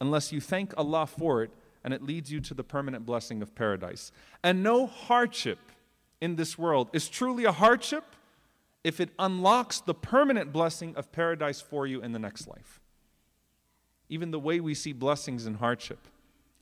unless 0.00 0.32
you 0.32 0.40
thank 0.40 0.72
Allah 0.78 1.06
for 1.06 1.42
it 1.42 1.50
and 1.84 1.92
it 1.92 2.02
leads 2.02 2.32
you 2.32 2.40
to 2.40 2.54
the 2.54 2.64
permanent 2.64 3.04
blessing 3.04 3.42
of 3.42 3.54
paradise. 3.54 4.10
And 4.42 4.62
no 4.62 4.86
hardship 4.86 5.58
in 6.18 6.36
this 6.36 6.56
world 6.56 6.88
is 6.94 7.10
truly 7.10 7.44
a 7.44 7.52
hardship 7.52 8.02
if 8.86 9.00
it 9.00 9.10
unlocks 9.18 9.80
the 9.80 9.92
permanent 9.92 10.52
blessing 10.52 10.94
of 10.94 11.10
paradise 11.10 11.60
for 11.60 11.88
you 11.88 12.00
in 12.02 12.12
the 12.12 12.20
next 12.20 12.46
life. 12.46 12.80
Even 14.08 14.30
the 14.30 14.38
way 14.38 14.60
we 14.60 14.74
see 14.74 14.92
blessings 14.92 15.44
and 15.44 15.56
hardship, 15.56 15.98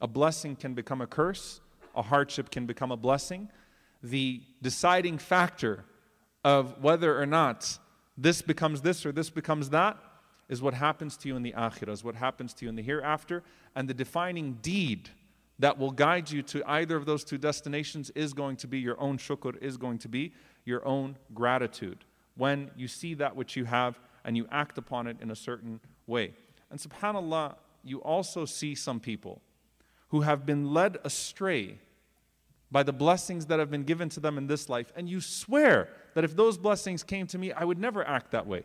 a 0.01 0.09
blessing 0.09 0.57
can 0.57 0.73
become 0.73 1.03
a 1.03 1.07
curse, 1.07 1.61
a 1.95 2.01
hardship 2.01 2.51
can 2.51 2.65
become 2.65 2.91
a 2.91 2.97
blessing. 2.97 3.51
The 4.03 4.41
deciding 4.63 5.19
factor 5.19 5.85
of 6.43 6.83
whether 6.83 7.21
or 7.21 7.27
not 7.27 7.79
this 8.17 8.41
becomes 8.41 8.81
this 8.81 9.05
or 9.05 9.13
this 9.13 9.29
becomes 9.29 9.69
that, 9.71 9.99
is 10.49 10.63
what 10.63 10.73
happens 10.73 11.19
to 11.19 11.29
you 11.29 11.37
in 11.37 11.43
the 11.43 11.53
akhirah, 11.53 11.93
is 11.93 12.05
what 12.05 12.15
happens 12.15 12.55
to 12.55 12.65
you 12.65 12.71
in 12.71 12.75
the 12.75 12.83
hereafter. 12.83 13.43
And 13.77 13.87
the 13.87 13.93
defining 13.93 14.55
deed 14.63 15.11
that 15.59 15.79
will 15.79 15.91
guide 15.91 16.31
you 16.31 16.41
to 16.43 16.63
either 16.67 16.97
of 16.97 17.05
those 17.05 17.23
two 17.23 17.37
destinations 17.37 18.09
is 18.15 18.33
going 18.33 18.57
to 18.57 18.67
be 18.67 18.79
your 18.79 18.99
own 18.99 19.19
shukr, 19.19 19.63
is 19.63 19.77
going 19.77 19.99
to 19.99 20.09
be 20.09 20.33
your 20.65 20.87
own 20.89 21.19
gratitude. 21.35 22.03
When 22.37 22.71
you 22.77 22.89
see 22.89 23.15
that 23.15 23.37
which 23.37 23.57
you 23.57 23.65
have 23.65 23.99
and 24.25 24.37
you 24.37 24.47
act 24.51 24.79
upon 24.79 25.07
it 25.07 25.19
in 25.21 25.31
a 25.31 25.37
certain 25.37 25.81
way. 26.07 26.35
And 26.71 26.81
subhanAllah, 26.81 27.55
you 27.83 28.03
also 28.03 28.45
see 28.45 28.75
some 28.75 28.99
people 28.99 29.41
who 30.09 30.23
have 30.23 30.47
been 30.47 30.73
led 30.73 30.99
astray 31.05 31.79
by 32.71 32.83
the 32.83 32.93
blessings 32.93 33.47
that 33.47 33.59
have 33.59 33.71
been 33.71 33.85
given 33.85 34.09
to 34.09 34.21
them 34.21 34.37
in 34.37 34.49
this 34.49 34.69
life, 34.69 34.93
and 34.97 35.09
you 35.09 35.21
swear 35.21 35.89
that 36.15 36.25
if 36.25 36.35
those 36.35 36.59
blessings 36.59 37.05
came 37.05 37.27
to 37.29 37.39
me, 37.39 37.53
I 37.53 37.63
would 37.63 37.79
never 37.79 38.07
act 38.07 38.33
that 38.33 38.47
way. 38.49 38.65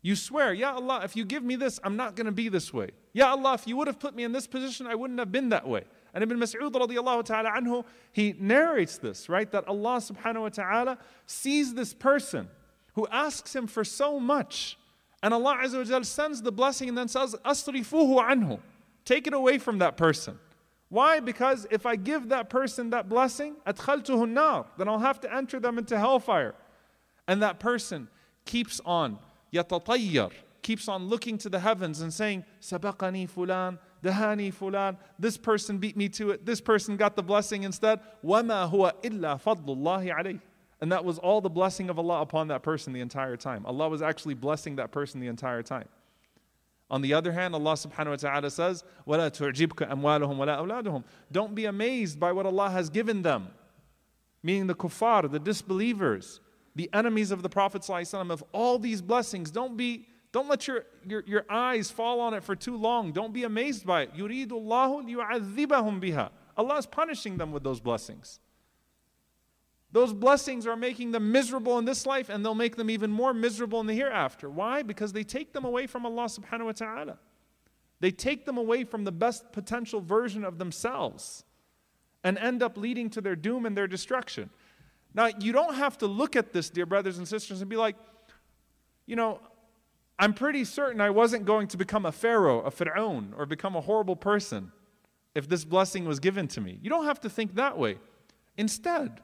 You 0.00 0.16
swear, 0.16 0.52
Ya 0.52 0.74
Allah, 0.74 1.00
if 1.04 1.16
you 1.16 1.24
give 1.24 1.42
me 1.42 1.56
this, 1.56 1.80
I'm 1.82 1.96
not 1.96 2.14
going 2.16 2.26
to 2.26 2.32
be 2.32 2.48
this 2.48 2.72
way. 2.72 2.90
Ya 3.12 3.30
Allah, 3.30 3.54
if 3.54 3.66
you 3.66 3.76
would 3.76 3.86
have 3.86 3.98
put 3.98 4.14
me 4.14 4.24
in 4.24 4.32
this 4.32 4.46
position, 4.46 4.86
I 4.86 4.94
wouldn't 4.94 5.18
have 5.18 5.32
been 5.32 5.48
that 5.48 5.66
way. 5.66 5.84
And 6.14 6.22
Ibn 6.22 6.38
Mas'ud 6.38 6.70
radiallahu 6.72 7.24
ta'ala 7.24 7.50
anhu, 7.50 7.84
he 8.12 8.34
narrates 8.38 8.98
this, 8.98 9.28
right? 9.28 9.50
That 9.50 9.66
Allah 9.66 9.96
subhanahu 9.96 10.42
wa 10.42 10.48
ta'ala 10.50 10.98
sees 11.26 11.74
this 11.74 11.94
person 11.94 12.48
who 12.94 13.06
asks 13.10 13.56
him 13.56 13.66
for 13.66 13.84
so 13.84 14.20
much. 14.20 14.78
And 15.22 15.32
Allah 15.32 15.58
Azza 15.62 15.90
wa 15.90 16.02
sends 16.02 16.42
the 16.42 16.52
blessing 16.52 16.88
and 16.88 16.98
then 16.98 17.08
says, 17.08 17.34
Asrifuhu 17.44 18.22
anhu. 18.22 18.60
Take 19.04 19.26
it 19.26 19.34
away 19.34 19.58
from 19.58 19.78
that 19.78 19.96
person. 19.96 20.38
Why? 20.88 21.20
Because 21.20 21.66
if 21.70 21.86
I 21.86 21.96
give 21.96 22.28
that 22.28 22.50
person 22.50 22.90
that 22.90 23.08
blessing, 23.08 23.56
adkhaltuhu 23.66 24.28
nar, 24.28 24.66
then 24.76 24.88
I'll 24.88 24.98
have 24.98 25.20
to 25.20 25.34
enter 25.34 25.58
them 25.58 25.78
into 25.78 25.98
hellfire. 25.98 26.54
And 27.26 27.42
that 27.42 27.58
person 27.58 28.08
keeps 28.44 28.80
on, 28.84 29.18
yatatayyar, 29.54 30.32
keeps 30.60 30.88
on 30.88 31.06
looking 31.06 31.38
to 31.38 31.48
the 31.48 31.60
heavens 31.60 32.02
and 32.02 32.12
saying, 32.12 32.44
Sabaqani 32.60 33.30
fulan, 33.30 33.78
دهاني 34.03 34.53
فلان, 34.53 34.97
this 35.19 35.37
person 35.37 35.77
beat 35.77 35.97
me 35.97 36.09
to 36.09 36.31
it, 36.31 36.45
this 36.45 36.61
person 36.61 36.97
got 36.97 37.15
the 37.15 37.23
blessing 37.23 37.63
instead. 37.63 37.99
وما 38.23 38.69
هو 38.69 38.93
إلا 39.03 39.41
فضل 39.41 39.65
الله 39.65 40.13
عليه. 40.13 40.39
And 40.79 40.91
that 40.91 41.03
was 41.03 41.17
all 41.17 41.41
the 41.41 41.49
blessing 41.49 41.89
of 41.89 41.97
Allah 41.97 42.21
upon 42.21 42.49
that 42.49 42.61
person 42.61 42.93
the 42.93 43.01
entire 43.01 43.35
time. 43.35 43.65
Allah 43.65 43.89
was 43.89 44.01
actually 44.01 44.35
blessing 44.35 44.75
that 44.75 44.91
person 44.91 45.19
the 45.19 45.27
entire 45.27 45.63
time. 45.63 45.87
On 46.89 47.01
the 47.01 47.13
other 47.13 47.31
hand, 47.31 47.53
Allah 47.53 47.73
subhanahu 47.73 48.09
wa 48.11 48.15
ta'ala 48.15 48.49
says, 48.49 48.83
وَلَا 49.05 49.29
تُعْجِبْكَ 49.29 49.89
أَمْوَالُهُمْ 49.89 50.37
وَلَا 50.37 50.59
أَوْلَادُهُم 50.59 51.03
Don't 51.31 51.53
be 51.53 51.65
amazed 51.65 52.19
by 52.19 52.31
what 52.31 52.45
Allah 52.45 52.69
has 52.69 52.89
given 52.89 53.23
them. 53.23 53.49
Meaning 54.41 54.67
the 54.67 54.75
kuffar, 54.75 55.29
the 55.29 55.39
disbelievers, 55.39 56.39
the 56.75 56.89
enemies 56.93 57.31
of 57.31 57.41
the 57.41 57.49
Prophet 57.49 57.81
ﷺ, 57.81 58.31
of 58.31 58.43
all 58.53 58.79
these 58.79 59.01
blessings. 59.01 59.51
Don't 59.51 59.75
be 59.75 60.07
don't 60.31 60.49
let 60.49 60.67
your, 60.67 60.85
your, 61.07 61.23
your 61.25 61.45
eyes 61.49 61.89
fall 61.89 62.19
on 62.19 62.33
it 62.33 62.43
for 62.43 62.55
too 62.55 62.77
long. 62.77 63.11
Don't 63.11 63.33
be 63.33 63.43
amazed 63.43 63.85
by 63.85 64.03
it. 64.03 64.15
يُرِيدُ 64.15 64.49
اللَّهُ 64.49 65.09
لِيُعَذِّبَهُم 65.09 66.01
بِهَا 66.01 66.29
Allah 66.57 66.77
is 66.77 66.85
punishing 66.85 67.37
them 67.37 67.51
with 67.51 67.63
those 67.63 67.79
blessings. 67.79 68.39
Those 69.91 70.13
blessings 70.13 70.67
are 70.67 70.75
making 70.75 71.11
them 71.11 71.31
miserable 71.31 71.77
in 71.79 71.85
this 71.85 72.05
life 72.05 72.29
and 72.29 72.43
they'll 72.43 72.55
make 72.55 72.75
them 72.75 72.89
even 72.89 73.09
more 73.09 73.33
miserable 73.33 73.79
in 73.79 73.87
the 73.87 73.93
hereafter. 73.93 74.49
Why? 74.49 74.83
Because 74.83 75.13
they 75.13 75.23
take 75.23 75.53
them 75.53 75.63
away 75.63 75.87
from 75.87 76.05
Allah 76.05 76.25
subhanahu 76.25 76.65
wa 76.65 76.71
ta'ala. 76.73 77.17
They 77.99 78.11
take 78.11 78.45
them 78.45 78.57
away 78.57 78.83
from 78.83 79.05
the 79.05 79.11
best 79.11 79.51
potential 79.53 80.01
version 80.01 80.43
of 80.43 80.57
themselves 80.57 81.45
and 82.23 82.37
end 82.37 82.61
up 82.61 82.77
leading 82.77 83.09
to 83.11 83.21
their 83.21 83.35
doom 83.35 83.65
and 83.65 83.77
their 83.77 83.87
destruction. 83.87 84.49
Now, 85.13 85.29
you 85.39 85.51
don't 85.51 85.75
have 85.75 85.97
to 85.99 86.07
look 86.07 86.35
at 86.35 86.53
this, 86.53 86.69
dear 86.69 86.85
brothers 86.85 87.17
and 87.17 87.27
sisters, 87.27 87.61
and 87.61 87.69
be 87.69 87.77
like, 87.77 87.95
you 89.05 89.15
know, 89.15 89.39
I'm 90.18 90.34
pretty 90.34 90.64
certain 90.64 91.00
I 91.00 91.10
wasn't 91.10 91.44
going 91.44 91.68
to 91.68 91.76
become 91.76 92.06
a 92.06 92.12
pharaoh, 92.12 92.60
a 92.60 92.70
pharaoh, 92.70 93.24
or 93.36 93.46
become 93.46 93.74
a 93.76 93.80
horrible 93.80 94.16
person 94.16 94.70
if 95.34 95.48
this 95.48 95.64
blessing 95.64 96.04
was 96.04 96.20
given 96.20 96.46
to 96.48 96.60
me. 96.60 96.78
You 96.82 96.90
don't 96.90 97.06
have 97.06 97.20
to 97.22 97.30
think 97.30 97.54
that 97.54 97.78
way. 97.78 97.98
Instead, 98.56 99.20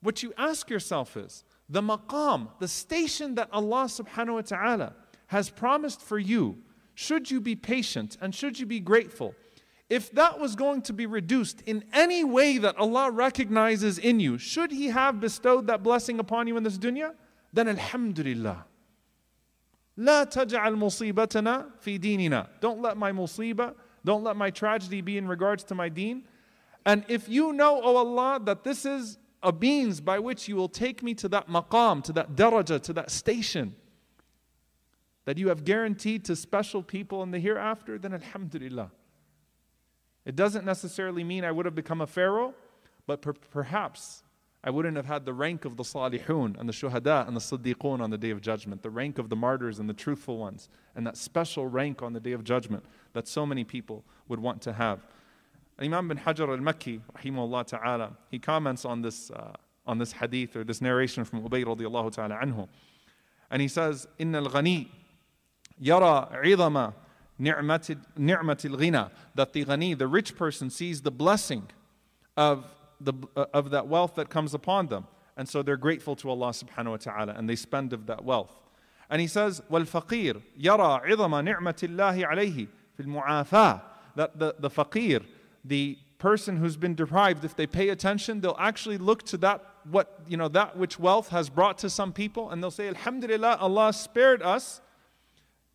what 0.00 0.22
you 0.22 0.32
ask 0.38 0.70
yourself 0.70 1.16
is 1.16 1.44
the 1.68 1.82
maqam, 1.82 2.48
the 2.60 2.68
station 2.68 3.34
that 3.34 3.48
Allah 3.52 3.84
subhanahu 3.84 4.34
wa 4.34 4.40
ta'ala 4.42 4.94
has 5.26 5.50
promised 5.50 6.00
for 6.00 6.18
you, 6.18 6.58
should 6.94 7.30
you 7.30 7.40
be 7.40 7.54
patient 7.54 8.16
and 8.20 8.34
should 8.34 8.58
you 8.58 8.66
be 8.66 8.80
grateful? 8.80 9.34
If 9.90 10.10
that 10.12 10.38
was 10.38 10.54
going 10.54 10.82
to 10.82 10.92
be 10.92 11.06
reduced 11.06 11.62
in 11.62 11.84
any 11.92 12.22
way 12.22 12.58
that 12.58 12.76
Allah 12.76 13.10
recognizes 13.10 13.98
in 13.98 14.20
you, 14.20 14.36
should 14.38 14.70
He 14.70 14.88
have 14.88 15.20
bestowed 15.20 15.66
that 15.66 15.82
blessing 15.82 16.18
upon 16.18 16.46
you 16.46 16.56
in 16.56 16.62
this 16.62 16.78
dunya? 16.78 17.14
Then 17.52 17.68
Alhamdulillah. 17.68 18.64
لا 19.97 20.23
تجعل 20.23 20.75
مصيبتنا 20.75 21.69
في 21.79 21.97
ديننا. 21.97 22.47
Don't 22.61 22.81
let 22.81 22.97
my 22.97 23.11
musibah, 23.11 23.75
don't 24.05 24.23
let 24.23 24.35
my 24.35 24.49
tragedy 24.49 25.01
be 25.01 25.17
in 25.17 25.27
regards 25.27 25.63
to 25.65 25.75
my 25.75 25.89
deen. 25.89 26.23
And 26.85 27.05
if 27.07 27.29
you 27.29 27.53
know, 27.53 27.81
O 27.81 27.95
Allah, 27.95 28.39
that 28.43 28.63
this 28.63 28.85
is 28.85 29.17
a 29.41 29.51
means 29.51 30.01
by 30.01 30.19
which 30.19 30.47
you 30.47 30.55
will 30.55 30.69
take 30.69 31.03
me 31.03 31.13
to 31.15 31.29
that 31.29 31.47
maqam, 31.47 32.03
to 32.03 32.13
that 32.13 32.35
daraja, 32.35 32.81
to 32.81 32.93
that 32.93 33.11
station 33.11 33.75
that 35.25 35.37
you 35.37 35.47
have 35.49 35.63
guaranteed 35.63 36.25
to 36.25 36.35
special 36.35 36.83
people 36.83 37.23
in 37.23 37.31
the 37.31 37.39
hereafter, 37.39 37.97
then 37.97 38.13
Alhamdulillah. 38.13 38.91
It 40.25 40.35
doesn't 40.35 40.65
necessarily 40.65 41.23
mean 41.23 41.43
I 41.45 41.51
would 41.51 41.65
have 41.65 41.75
become 41.75 42.01
a 42.01 42.07
pharaoh, 42.07 42.53
but 43.07 43.21
per- 43.21 43.33
perhaps 43.33 44.23
I 44.63 44.69
wouldn't 44.69 44.95
have 44.95 45.05
had 45.05 45.25
the 45.25 45.33
rank 45.33 45.65
of 45.65 45.75
the 45.75 45.83
salihun 45.83 46.57
and 46.57 46.69
the 46.69 46.73
shuhada 46.73 47.27
and 47.27 47.35
the 47.35 47.41
siddiqun 47.41 47.99
on 47.99 48.09
the 48.09 48.17
day 48.17 48.29
of 48.29 48.39
judgment, 48.41 48.81
the 48.81 48.89
rank 48.89 49.19
of 49.19 49.29
the 49.29 49.35
martyrs 49.35 49.79
and 49.79 49.89
the 49.89 49.93
truthful 49.93 50.37
ones, 50.37 50.69
and 50.95 51.05
that 51.05 51.17
special 51.17 51.67
rank 51.67 52.01
on 52.01 52.13
the 52.13 52.19
day 52.19 52.31
of 52.31 52.45
judgment 52.45 52.85
that 53.11 53.27
so 53.27 53.45
many 53.45 53.65
people 53.65 54.05
would 54.29 54.39
want 54.39 54.61
to 54.61 54.71
have. 54.71 55.05
Imam 55.79 56.07
bin 56.07 56.17
Hajar 56.17 56.47
al-Makki, 56.49 57.01
rahimahullah 57.17 57.67
ta'ala, 57.67 58.11
he 58.31 58.39
comments 58.39 58.85
on 58.85 59.01
this, 59.01 59.31
uh, 59.31 59.51
on 59.85 59.97
this 59.97 60.13
hadith 60.13 60.55
or 60.55 60.63
this 60.63 60.81
narration 60.81 61.25
from 61.25 61.43
Ubay 61.43 61.65
radiallahu 61.65 62.11
ta'ala 62.13 62.37
anhu. 62.41 62.67
And 63.51 63.61
he 63.61 63.67
says, 63.67 64.07
إن 64.19 64.33
الغني 64.47 64.87
يرى 65.81 66.31
عظم 66.31 66.93
نعمة 67.41 68.65
الغنى 68.65 69.11
that 69.35 69.53
the 69.53 69.65
ghani, 69.65 69.97
the 69.97 70.07
rich 70.07 70.37
person, 70.37 70.69
sees 70.69 71.01
the 71.01 71.11
blessing 71.11 71.67
of, 72.37 72.65
the, 72.99 73.13
uh, 73.35 73.45
of 73.53 73.71
that 73.71 73.87
wealth 73.87 74.15
that 74.15 74.29
comes 74.29 74.53
upon 74.53 74.87
them. 74.87 75.07
And 75.35 75.49
so 75.49 75.63
they're 75.63 75.77
grateful 75.77 76.15
to 76.17 76.29
Allah 76.29 76.49
subhanahu 76.49 76.91
wa 76.91 76.97
ta'ala 76.97 77.33
and 77.33 77.49
they 77.49 77.55
spend 77.55 77.93
of 77.93 78.05
that 78.07 78.23
wealth. 78.23 78.53
And 79.09 79.19
he 79.21 79.27
says, 79.27 79.61
وَالْفَقِيرُ 79.71 80.41
يَرَى 80.59 81.05
عِظَمَ 81.05 81.55
نِعْمَةِ 81.55 81.95
اللَّهِ 81.95 82.27
عَلَيْهِ 82.27 82.67
فِي 82.99 83.05
الْمُعَافَاةِ 83.05 83.81
That 84.15 84.39
the, 84.39 84.55
the 84.59 84.69
faqir, 84.69 85.25
the 85.65 85.97
person 86.17 86.57
who's 86.57 86.77
been 86.77 86.95
deprived, 86.95 87.43
if 87.43 87.55
they 87.55 87.67
pay 87.67 87.89
attention, 87.89 88.41
they'll 88.41 88.55
actually 88.57 88.97
look 88.97 89.23
to 89.23 89.37
that 89.37 89.63
what 89.91 90.21
you 90.27 90.37
know 90.37 90.47
that 90.47 90.77
which 90.77 90.97
wealth 90.97 91.29
has 91.29 91.49
brought 91.49 91.77
to 91.79 91.89
some 91.89 92.13
people, 92.13 92.49
and 92.49 92.63
they'll 92.63 92.71
say, 92.71 92.87
Alhamdulillah, 92.87 93.57
Allah 93.59 93.91
spared 93.91 94.41
us 94.41 94.79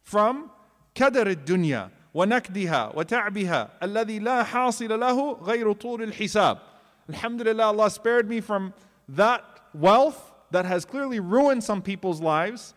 from 0.03 0.51
كدر 0.95 1.27
الدنيا 1.27 1.91
ونكدها 2.15 2.97
وتعبها 2.97 3.71
الذي 3.83 4.19
لا 4.19 4.43
حاصل 4.43 5.01
له 5.01 5.33
غير 5.33 5.73
طول 5.73 6.03
الحساب 6.03 6.59
Alhamdulillah, 7.09 7.65
Allah 7.65 7.91
spared 7.91 8.29
me 8.29 8.41
from 8.41 8.75
that 9.09 9.45
wealth 9.75 10.33
that 10.51 10.65
has 10.65 10.85
clearly 10.85 11.21
ruined 11.21 11.65
some 11.65 11.83
people's 11.83 12.21
lives 12.21 12.75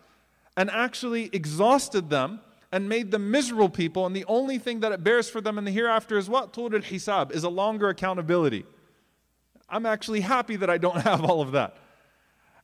and 0.56 0.70
actually 0.70 1.30
exhausted 1.32 2.10
them 2.10 2.40
and 2.70 2.88
made 2.88 3.10
them 3.10 3.30
miserable 3.30 3.68
people. 3.68 4.06
And 4.06 4.16
the 4.16 4.24
only 4.26 4.58
thing 4.58 4.80
that 4.80 4.92
it 4.92 5.04
bears 5.04 5.28
for 5.28 5.40
them 5.40 5.58
in 5.58 5.64
the 5.64 5.70
hereafter 5.70 6.16
is 6.16 6.28
what? 6.28 6.52
Tul 6.52 6.74
al-hisab, 6.74 7.32
is 7.32 7.44
a 7.44 7.48
longer 7.48 7.88
accountability. 7.88 8.64
I'm 9.68 9.86
actually 9.86 10.20
happy 10.20 10.56
that 10.56 10.70
I 10.70 10.78
don't 10.78 11.00
have 11.00 11.24
all 11.24 11.40
of 11.40 11.52
that. 11.52 11.76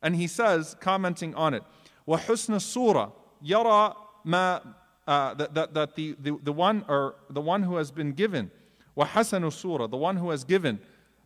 And 0.03 0.15
he 0.17 0.27
says, 0.27 0.77
commenting 0.81 1.35
on 1.35 1.55
it, 1.55 1.63
وَحُسْنَ 2.07 2.55
الصُّورَةِ 2.55 3.13
يَرَى 3.45 3.97
مَا 4.27 4.75
uh, 5.07 5.33
that, 5.35 5.55
that, 5.55 5.75
that 5.75 5.95
the, 5.95 6.15
the, 6.21 6.39
the 6.43 6.53
one 6.53 6.85
or 6.87 7.15
the 7.31 7.41
one 7.41 7.63
who 7.63 7.77
has 7.77 7.91
been 7.91 8.13
given 8.13 8.51
وَحَسَنُ 8.99 9.53
surah, 9.53 9.87
the 9.87 9.97
one 9.97 10.17
who 10.17 10.31
has 10.31 10.43
given 10.43 10.81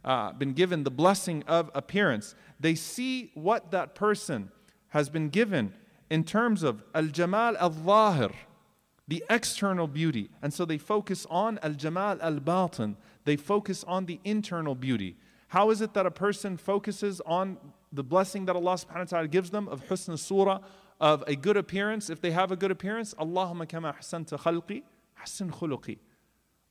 uh, 0.07 0.31
been 0.31 0.53
given 0.53 0.85
the 0.85 0.89
blessing 0.89 1.43
of 1.47 1.69
appearance, 1.75 2.33
they 2.59 2.73
see 2.73 3.29
what 3.33 3.71
that 3.71 3.93
person 3.93 4.49
has 4.89 5.09
been 5.09 5.27
given 5.27 5.73
in 6.09 6.23
terms 6.23 6.63
of 6.63 6.81
al-jamal 6.95 7.57
al-zahir, 7.57 8.31
the 9.05 9.21
external 9.29 9.85
beauty. 9.85 10.29
And 10.41 10.53
so 10.53 10.63
they 10.63 10.77
focus 10.77 11.27
on 11.29 11.59
al-jamal 11.61 12.17
al-batin. 12.21 12.95
They 13.25 13.35
focus 13.35 13.83
on 13.83 14.05
the 14.05 14.21
internal 14.23 14.75
beauty. 14.75 15.17
How 15.49 15.69
is 15.71 15.81
it 15.81 15.93
that 15.93 16.05
a 16.05 16.11
person 16.11 16.55
focuses 16.55 17.21
on 17.25 17.57
the 17.91 18.03
blessing 18.03 18.45
that 18.45 18.55
Allah 18.55 18.75
subhanahu 18.75 18.99
wa 18.99 19.03
ta'ala 19.03 19.27
gives 19.27 19.49
them 19.49 19.67
of 19.67 19.87
husn 19.89 20.17
surah, 20.17 20.59
of 21.01 21.23
a 21.27 21.35
good 21.35 21.57
appearance, 21.57 22.09
if 22.09 22.21
they 22.21 22.31
have 22.31 22.51
a 22.53 22.55
good 22.55 22.71
appearance, 22.71 23.13
Allahumma 23.15 23.67
kama 23.67 23.93
ahsanta 23.99 24.39
khalqi, 24.39 24.83
ahsan 25.21 25.51
khuluqi. 25.51 25.97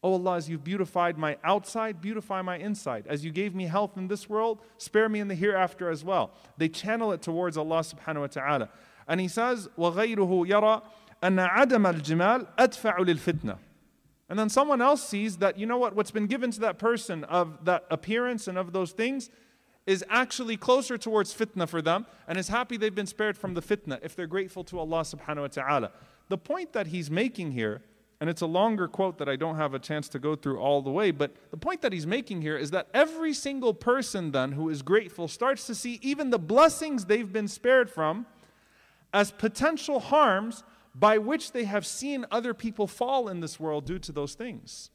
Oh 0.04 0.14
Allah, 0.14 0.38
as 0.38 0.50
you've 0.50 0.64
beautified 0.64 1.18
my 1.18 1.38
outside, 1.44 2.02
beautify 2.02 2.42
my 2.42 2.58
inside. 2.58 3.06
As 3.08 3.24
you 3.24 3.32
gave 3.32 3.54
me 3.54 3.66
health 3.66 3.98
in 3.98 4.08
this 4.08 4.28
world, 4.28 4.60
spare 4.78 5.08
me 5.08 5.20
in 5.20 5.28
the 5.28 5.36
hereafter 5.36 5.92
as 5.92 6.04
well. 6.04 6.32
They 6.58 6.70
channel 6.70 7.12
it 7.12 7.22
towards 7.22 7.56
Allah 7.56 7.82
subhanahu 7.82 8.22
wa 8.22 8.28
ta'ala. 8.28 8.70
And 9.08 9.22
he 9.22 9.28
says, 9.28 9.70
وَغَيْرُهُ 9.78 10.48
يَرَى 10.48 10.82
أَنَّ 11.22 11.50
عَدَمَ 11.50 11.94
الْجِمَالِ 11.94 12.48
أَدْفَعُ 12.58 12.98
لِلْفِتْنَةِ 12.98 13.58
And 14.30 14.40
then 14.40 14.50
someone 14.50 14.82
else 14.82 15.08
sees 15.08 15.38
that, 15.38 15.60
you 15.60 15.68
know 15.68 15.78
what, 15.78 15.96
what's 15.96 16.12
been 16.12 16.26
given 16.26 16.50
to 16.52 16.60
that 16.62 16.80
person 16.80 17.24
of 17.26 17.64
that 17.66 17.86
appearance 17.92 18.48
and 18.48 18.58
of 18.58 18.74
those 18.74 18.94
things 18.94 19.30
is 19.86 20.04
actually 20.10 20.58
closer 20.58 20.98
towards 20.98 21.34
fitna 21.34 21.68
for 21.68 21.82
them 21.82 22.06
and 22.28 22.38
is 22.38 22.48
happy 22.48 22.78
they've 22.78 22.96
been 22.96 23.08
spared 23.08 23.38
from 23.38 23.54
the 23.54 23.62
fitna 23.62 24.00
if 24.04 24.16
they're 24.16 24.28
grateful 24.28 24.64
to 24.64 24.80
Allah 24.80 25.02
subhanahu 25.02 25.42
wa 25.42 25.48
ta'ala. 25.48 25.92
The 26.30 26.38
point 26.38 26.74
that 26.74 26.88
he's 26.88 27.12
making 27.12 27.52
here, 27.52 27.82
and 28.21 28.31
it's 28.31 28.41
a 28.41 28.47
longer 28.47 28.89
quote 28.89 29.19
that 29.19 29.29
I 29.29 29.37
don't 29.37 29.57
have 29.57 29.75
a 29.75 29.79
chance 29.79 30.09
to 30.11 30.19
go 30.19 30.37
through 30.37 30.59
all 30.59 30.81
the 30.81 30.91
way, 30.91 31.11
but 31.11 31.35
the 31.51 31.57
point 31.57 31.83
that 31.83 31.93
he's 31.93 32.07
making 32.07 32.43
here 32.43 32.57
is 32.57 32.71
that 32.71 32.89
every 32.95 33.35
single 33.35 33.75
person 33.75 34.33
then 34.33 34.53
who 34.53 34.71
is 34.71 34.83
grateful 34.83 35.29
starts 35.29 35.67
to 35.67 35.75
see 35.75 35.99
even 36.03 36.31
the 36.31 36.39
blessings 36.39 37.05
they've 37.05 37.33
been 37.33 37.49
spared 37.49 37.91
from 37.91 38.27
as 39.13 39.31
potential 39.31 40.01
harms 40.01 40.65
by 40.95 41.19
which 41.19 41.53
they 41.53 41.65
have 41.65 41.87
seen 41.87 42.25
other 42.31 42.55
people 42.55 42.87
fall 42.87 43.29
in 43.29 43.41
this 43.41 43.61
world 43.61 43.85
due 43.85 43.99
to 43.99 44.13
those 44.13 44.35
things. 44.35 44.91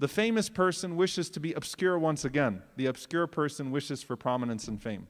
The 0.00 0.08
famous 0.08 0.48
person 0.48 0.96
wishes 0.96 1.30
to 1.30 1.40
be 1.40 1.52
obscure 1.52 1.96
once 1.96 2.24
again. 2.24 2.62
The 2.76 2.86
obscure 2.86 3.28
person 3.28 3.70
wishes 3.70 4.02
for 4.02 4.16
prominence 4.16 4.66
and 4.66 4.82
fame. 4.82 5.06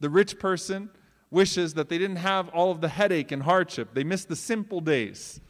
The 0.00 0.08
rich 0.08 0.38
person 0.38 0.88
wishes 1.30 1.74
that 1.74 1.88
they 1.88 1.98
didn't 1.98 2.16
have 2.16 2.48
all 2.50 2.70
of 2.70 2.80
the 2.80 2.88
headache 2.88 3.32
and 3.32 3.42
hardship. 3.42 3.94
They 3.94 4.04
missed 4.04 4.28
the 4.28 4.36
simple 4.36 4.80
days. 4.80 5.40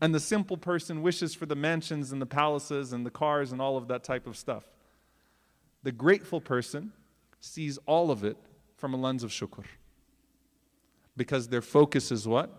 And 0.00 0.14
the 0.14 0.20
simple 0.20 0.56
person 0.56 1.02
wishes 1.02 1.34
for 1.34 1.46
the 1.46 1.54
mansions 1.54 2.12
and 2.12 2.20
the 2.20 2.26
palaces 2.26 2.92
and 2.92 3.04
the 3.04 3.10
cars 3.10 3.52
and 3.52 3.60
all 3.60 3.76
of 3.76 3.88
that 3.88 4.04
type 4.04 4.26
of 4.26 4.36
stuff. 4.36 4.64
The 5.82 5.92
grateful 5.92 6.40
person 6.40 6.92
sees 7.40 7.78
all 7.86 8.10
of 8.10 8.24
it 8.24 8.36
from 8.76 8.92
a 8.92 8.96
lens 8.96 9.22
of 9.22 9.30
shukr. 9.30 9.64
Because 11.16 11.48
their 11.48 11.62
focus 11.62 12.12
is 12.12 12.28
what? 12.28 12.50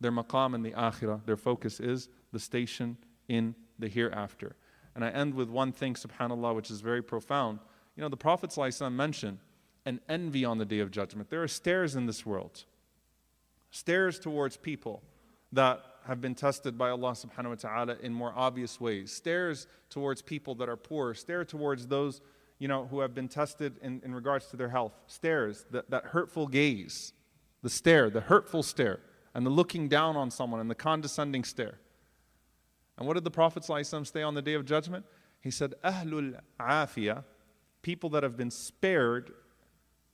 Their 0.00 0.12
maqam 0.12 0.54
in 0.54 0.62
the 0.62 0.72
akhirah. 0.72 1.24
Their 1.24 1.36
focus 1.36 1.80
is 1.80 2.08
the 2.32 2.38
station 2.38 2.98
in 3.28 3.54
the 3.78 3.88
hereafter. 3.88 4.56
And 4.94 5.04
I 5.04 5.08
end 5.08 5.32
with 5.32 5.48
one 5.48 5.72
thing, 5.72 5.94
subhanAllah, 5.94 6.54
which 6.54 6.70
is 6.70 6.82
very 6.82 7.02
profound. 7.02 7.60
You 7.96 8.02
know, 8.02 8.08
the 8.08 8.16
Prophet 8.16 8.54
mentioned 8.90 9.38
an 9.84 10.00
envy 10.08 10.44
on 10.44 10.58
the 10.58 10.64
day 10.64 10.78
of 10.78 10.90
judgment. 10.90 11.30
There 11.30 11.42
are 11.42 11.48
stares 11.48 11.96
in 11.96 12.06
this 12.06 12.24
world, 12.24 12.64
stares 13.70 14.18
towards 14.18 14.56
people 14.56 15.02
that 15.52 15.80
have 16.06 16.20
been 16.20 16.34
tested 16.34 16.76
by 16.76 16.90
Allah 16.90 17.12
subhanahu 17.12 17.50
wa 17.50 17.54
ta'ala 17.54 17.96
in 18.02 18.12
more 18.12 18.32
obvious 18.34 18.80
ways, 18.80 19.12
stares 19.12 19.66
towards 19.90 20.22
people 20.22 20.54
that 20.56 20.68
are 20.68 20.76
poor, 20.76 21.14
stare 21.14 21.44
towards 21.44 21.86
those 21.86 22.20
you 22.58 22.68
know, 22.68 22.86
who 22.86 23.00
have 23.00 23.12
been 23.12 23.28
tested 23.28 23.76
in, 23.82 24.00
in 24.04 24.14
regards 24.14 24.46
to 24.46 24.56
their 24.56 24.68
health, 24.68 24.92
stares, 25.08 25.66
that, 25.72 25.90
that 25.90 26.04
hurtful 26.06 26.46
gaze, 26.46 27.12
the 27.62 27.68
stare, 27.68 28.08
the 28.08 28.20
hurtful 28.20 28.62
stare, 28.62 29.00
and 29.34 29.44
the 29.44 29.50
looking 29.50 29.88
down 29.88 30.16
on 30.16 30.30
someone 30.30 30.60
and 30.60 30.70
the 30.70 30.74
condescending 30.76 31.42
stare. 31.42 31.80
And 32.96 33.06
what 33.06 33.14
did 33.14 33.24
the 33.24 33.32
Prophet 33.32 33.64
ﷺ 33.64 34.12
say 34.12 34.22
on 34.22 34.34
the 34.34 34.42
day 34.42 34.54
of 34.54 34.64
judgment? 34.64 35.04
He 35.40 35.50
said, 35.50 35.74
Ahlul 35.82 36.38
afiyah, 36.60 37.24
people 37.82 38.10
that 38.10 38.22
have 38.22 38.36
been 38.36 38.52
spared 38.52 39.32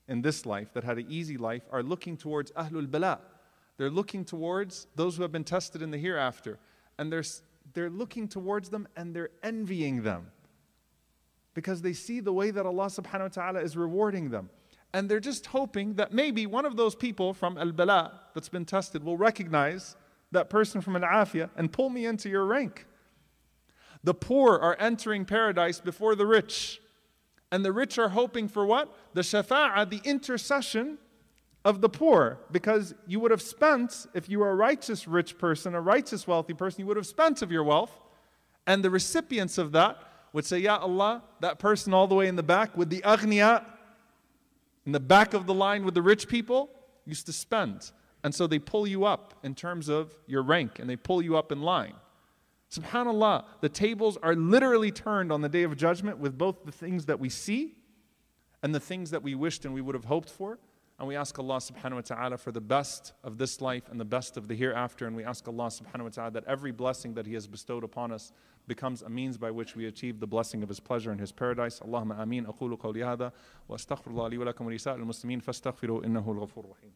in 0.09 0.23
this 0.23 0.47
life, 0.47 0.73
that 0.73 0.85
had 0.85 0.99
an 0.99 1.07
easy 1.09 1.37
life, 1.37 1.62
are 1.71 1.83
looking 1.83 2.16
towards 2.16 2.51
Ahlul 2.53 2.90
bala. 2.90 3.21
They're 3.77 3.90
looking 3.90 4.25
towards 4.25 4.87
those 4.97 5.16
who 5.16 5.23
have 5.23 5.33
been 5.33 5.44
tested 5.44 5.83
in 5.83 5.90
the 5.90 5.99
hereafter. 5.99 6.59
and 6.99 7.12
they're, 7.12 7.25
they're 7.75 7.90
looking 7.90 8.27
towards 8.27 8.71
them 8.71 8.88
and 8.97 9.14
they're 9.14 9.31
envying 9.42 10.03
them 10.03 10.33
because 11.55 11.83
they 11.83 11.92
see 11.92 12.21
the 12.21 12.33
way 12.33 12.51
that 12.51 12.66
Allah 12.66 12.87
subhanahu 12.87 13.21
wa 13.21 13.29
ta'ala 13.29 13.61
is 13.61 13.77
rewarding 13.77 14.31
them. 14.31 14.51
And 14.92 15.09
they're 15.09 15.21
just 15.21 15.47
hoping 15.47 15.94
that 15.94 16.12
maybe 16.12 16.47
one 16.47 16.64
of 16.64 16.77
those 16.77 16.94
people 16.94 17.35
from 17.35 17.59
Al 17.59 17.73
Bala 17.73 18.21
that's 18.35 18.49
been 18.49 18.64
tested 18.64 19.05
will 19.05 19.16
recognize 19.16 19.97
that 20.33 20.51
person 20.51 20.81
from 20.81 20.97
Al 20.97 21.03
Afia 21.03 21.51
and 21.57 21.73
pull 21.73 21.90
me 21.90 22.07
into 22.07 22.29
your 22.29 22.44
rank. 22.44 22.87
The 24.05 24.14
poor 24.14 24.57
are 24.57 24.77
entering 24.79 25.25
paradise 25.25 25.81
before 25.81 26.14
the 26.14 26.27
rich. 26.27 26.81
And 27.51 27.65
the 27.65 27.73
rich 27.73 27.99
are 27.99 28.11
hoping 28.11 28.49
for 28.49 28.67
what? 28.67 28.95
The 29.15 29.23
shafa'ah, 29.23 29.89
the 29.89 30.01
intercession 30.05 30.99
of 31.65 31.81
the 31.81 31.89
poor. 31.89 32.39
Because 32.53 32.95
you 33.07 33.21
would 33.21 33.31
have 33.31 33.43
spent, 33.43 34.07
if 34.15 34.29
you 34.29 34.41
were 34.41 34.51
a 34.51 34.55
righteous 34.55 35.09
rich 35.09 35.39
person, 35.39 35.75
a 35.75 35.81
righteous 35.81 36.27
wealthy 36.27 36.55
person, 36.55 36.81
you 36.81 36.87
would 36.87 36.97
have 36.97 37.07
spent 37.07 37.43
of 37.43 37.51
your 37.51 37.65
wealth. 37.65 37.93
And 38.67 38.85
the 38.85 38.91
recipients 38.91 39.57
of 39.57 39.73
that 39.73 39.99
would 40.33 40.45
say, 40.45 40.59
Ya 40.59 40.77
Allah, 40.77 41.23
that 41.41 41.59
person 41.59 41.95
all 41.95 42.07
the 42.07 42.15
way 42.15 42.29
in 42.29 42.37
the 42.37 42.43
back 42.43 42.77
with 42.77 42.91
the 42.91 43.01
aghniya, 43.01 43.65
in 44.85 44.93
the 44.93 45.01
back 45.01 45.33
of 45.33 45.47
the 45.47 45.55
line 45.55 45.85
with 45.85 45.95
the 45.95 46.03
rich 46.03 46.29
people, 46.29 46.71
used 47.07 47.27
to 47.27 47.33
spend. 47.33 47.91
And 48.23 48.35
so 48.35 48.47
they 48.47 48.59
pull 48.59 48.87
you 48.87 49.05
up 49.05 49.35
in 49.43 49.55
terms 49.55 49.89
of 49.89 50.15
your 50.27 50.43
rank 50.43 50.79
and 50.79 50.89
they 50.89 50.97
pull 50.97 51.23
you 51.23 51.37
up 51.37 51.51
in 51.51 51.63
line. 51.63 51.95
SubhanAllah, 52.72 53.46
the 53.62 53.69
tables 53.69 54.17
are 54.24 54.36
literally 54.36 54.91
turned 54.91 55.32
on 55.32 55.41
the 55.41 55.50
day 55.50 55.63
of 55.63 55.76
judgment 55.78 56.17
with 56.17 56.38
both 56.38 56.65
the 56.65 56.72
things 56.72 57.06
that 57.06 57.19
we 57.19 57.30
see 57.30 57.76
and 58.63 58.74
the 58.74 58.80
things 58.80 59.12
that 59.12 59.22
we 59.22 59.36
wished 59.36 59.65
and 59.65 59.74
we 59.74 59.82
would 59.82 59.96
have 59.96 60.06
hoped 60.06 60.30
for. 60.30 60.58
And 60.98 61.08
we 61.08 61.15
ask 61.15 61.38
Allah 61.38 61.58
subhanahu 61.58 61.96
wa 61.96 62.02
ta'ala 62.02 62.38
for 62.38 62.52
the 62.52 62.62
best 62.62 63.13
of 63.24 63.38
this 63.38 63.62
life 63.62 63.89
and 63.89 64.00
the 64.00 64.06
best 64.06 64.38
of 64.38 64.48
the 64.48 64.56
hereafter. 64.56 65.06
And 65.06 65.15
we 65.15 65.24
ask 65.24 65.48
Allah 65.48 65.67
subhanahu 65.67 66.04
wa 66.04 66.10
ta'ala 66.10 66.32
that 66.32 66.46
every 66.46 66.72
blessing 66.72 67.13
that 67.15 67.26
He 67.26 67.34
has 67.34 67.46
bestowed 67.48 67.84
upon 67.84 68.12
us 68.12 68.32
becomes 68.67 69.02
a 69.02 69.10
means 69.10 69.38
by 69.38 69.52
which 69.52 69.76
we 69.76 69.88
achieve 69.88 70.19
the 70.19 70.28
blessing 70.28 70.63
of 70.63 70.69
His 70.69 70.80
pleasure 70.80 71.12
and 71.12 71.19
His 71.19 71.32
paradise. 71.32 71.80
Allahumma 71.80 72.19
ameen. 72.19 72.46
أقول 72.46 72.80
قولي 72.80 73.04
هذا 73.04 73.32
وأستغفر 73.69 74.12
الله 74.12 74.30
لي 74.30 74.38
ولكم 74.38 74.65
ولسائر 74.65 75.00
المسلمين 75.00 75.39
فاستغفروا 75.41 76.06
إنه 76.06 76.32
الغفور 76.32 76.65
الرحيم. 76.65 76.91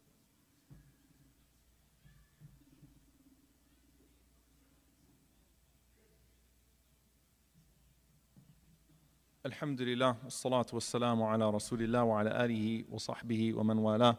الحمد 9.45 9.81
لله 9.81 10.15
والصلاة 10.23 10.65
والسلام 10.73 11.23
على 11.23 11.49
رسول 11.49 11.81
الله 11.81 12.03
وعلى 12.03 12.45
آله 12.45 12.83
وصحبه 12.91 13.53
ومن 13.53 13.77
والاه. 13.77 14.15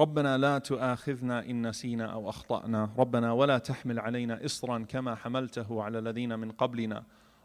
ربنا 0.00 0.38
لا 0.38 0.58
تؤاخذنا 0.58 1.44
إن 1.44 1.68
نسينا 1.68 2.06
أو 2.06 2.28
أخطأنا. 2.28 2.90
ربنا 2.98 3.32
ولا 3.32 3.58
تحمل 3.58 3.98
علينا 3.98 4.44
إصرا 4.44 4.78
كما 4.78 5.14
حملته 5.14 5.82
على 5.82 5.98
الذين 5.98 6.38
من 6.38 6.50
قبلنا. 6.50 7.04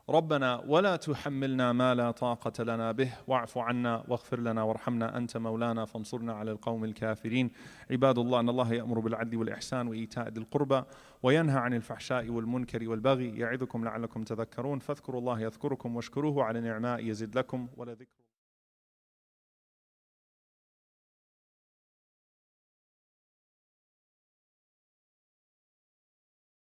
ربنا 0.10 0.64
ولا 0.68 0.96
تحملنا 0.96 1.74
ما 1.74 1.96
لا 1.96 2.12
طاقة 2.12 2.64
لنا 2.64 2.92
به. 2.92 3.14
واعف 3.28 3.58
عنا 3.58 4.04
واغفر 4.08 4.40
لنا 4.40 4.64
وارحمنا 4.64 5.18
أنت 5.18 5.38
مولانا 5.38 5.86
فانصرنا 5.86 6.34
على 6.34 6.52
القوم 6.52 6.84
الكافرين. 6.84 7.52
عباد 7.92 8.18
الله 8.18 8.40
أن 8.40 8.50
الله 8.50 8.74
يأمر 8.74 9.00
بالعدل 9.00 9.38
والإحسان 9.38 9.88
وإيتاء 9.88 10.30
ذي 10.30 10.40
القربى 10.40 10.84
وينهى 11.24 11.58
عن 11.58 11.74
الفحشاء 11.74 12.30
والمنكر 12.30 12.90
والبغي 12.90 13.38
يعظكم 13.38 13.86
لعلكم 13.86 14.24
تذكرون. 14.24 14.80
فاذكروا 14.80 15.20
الله 15.20 15.40
يذكركم 15.40 15.96
واشكروه 15.96 16.44
على 16.44 16.62
نعماء 16.62 17.00
يزد 17.00 17.38
لكم 17.38 17.68
ولذكر 17.78 18.23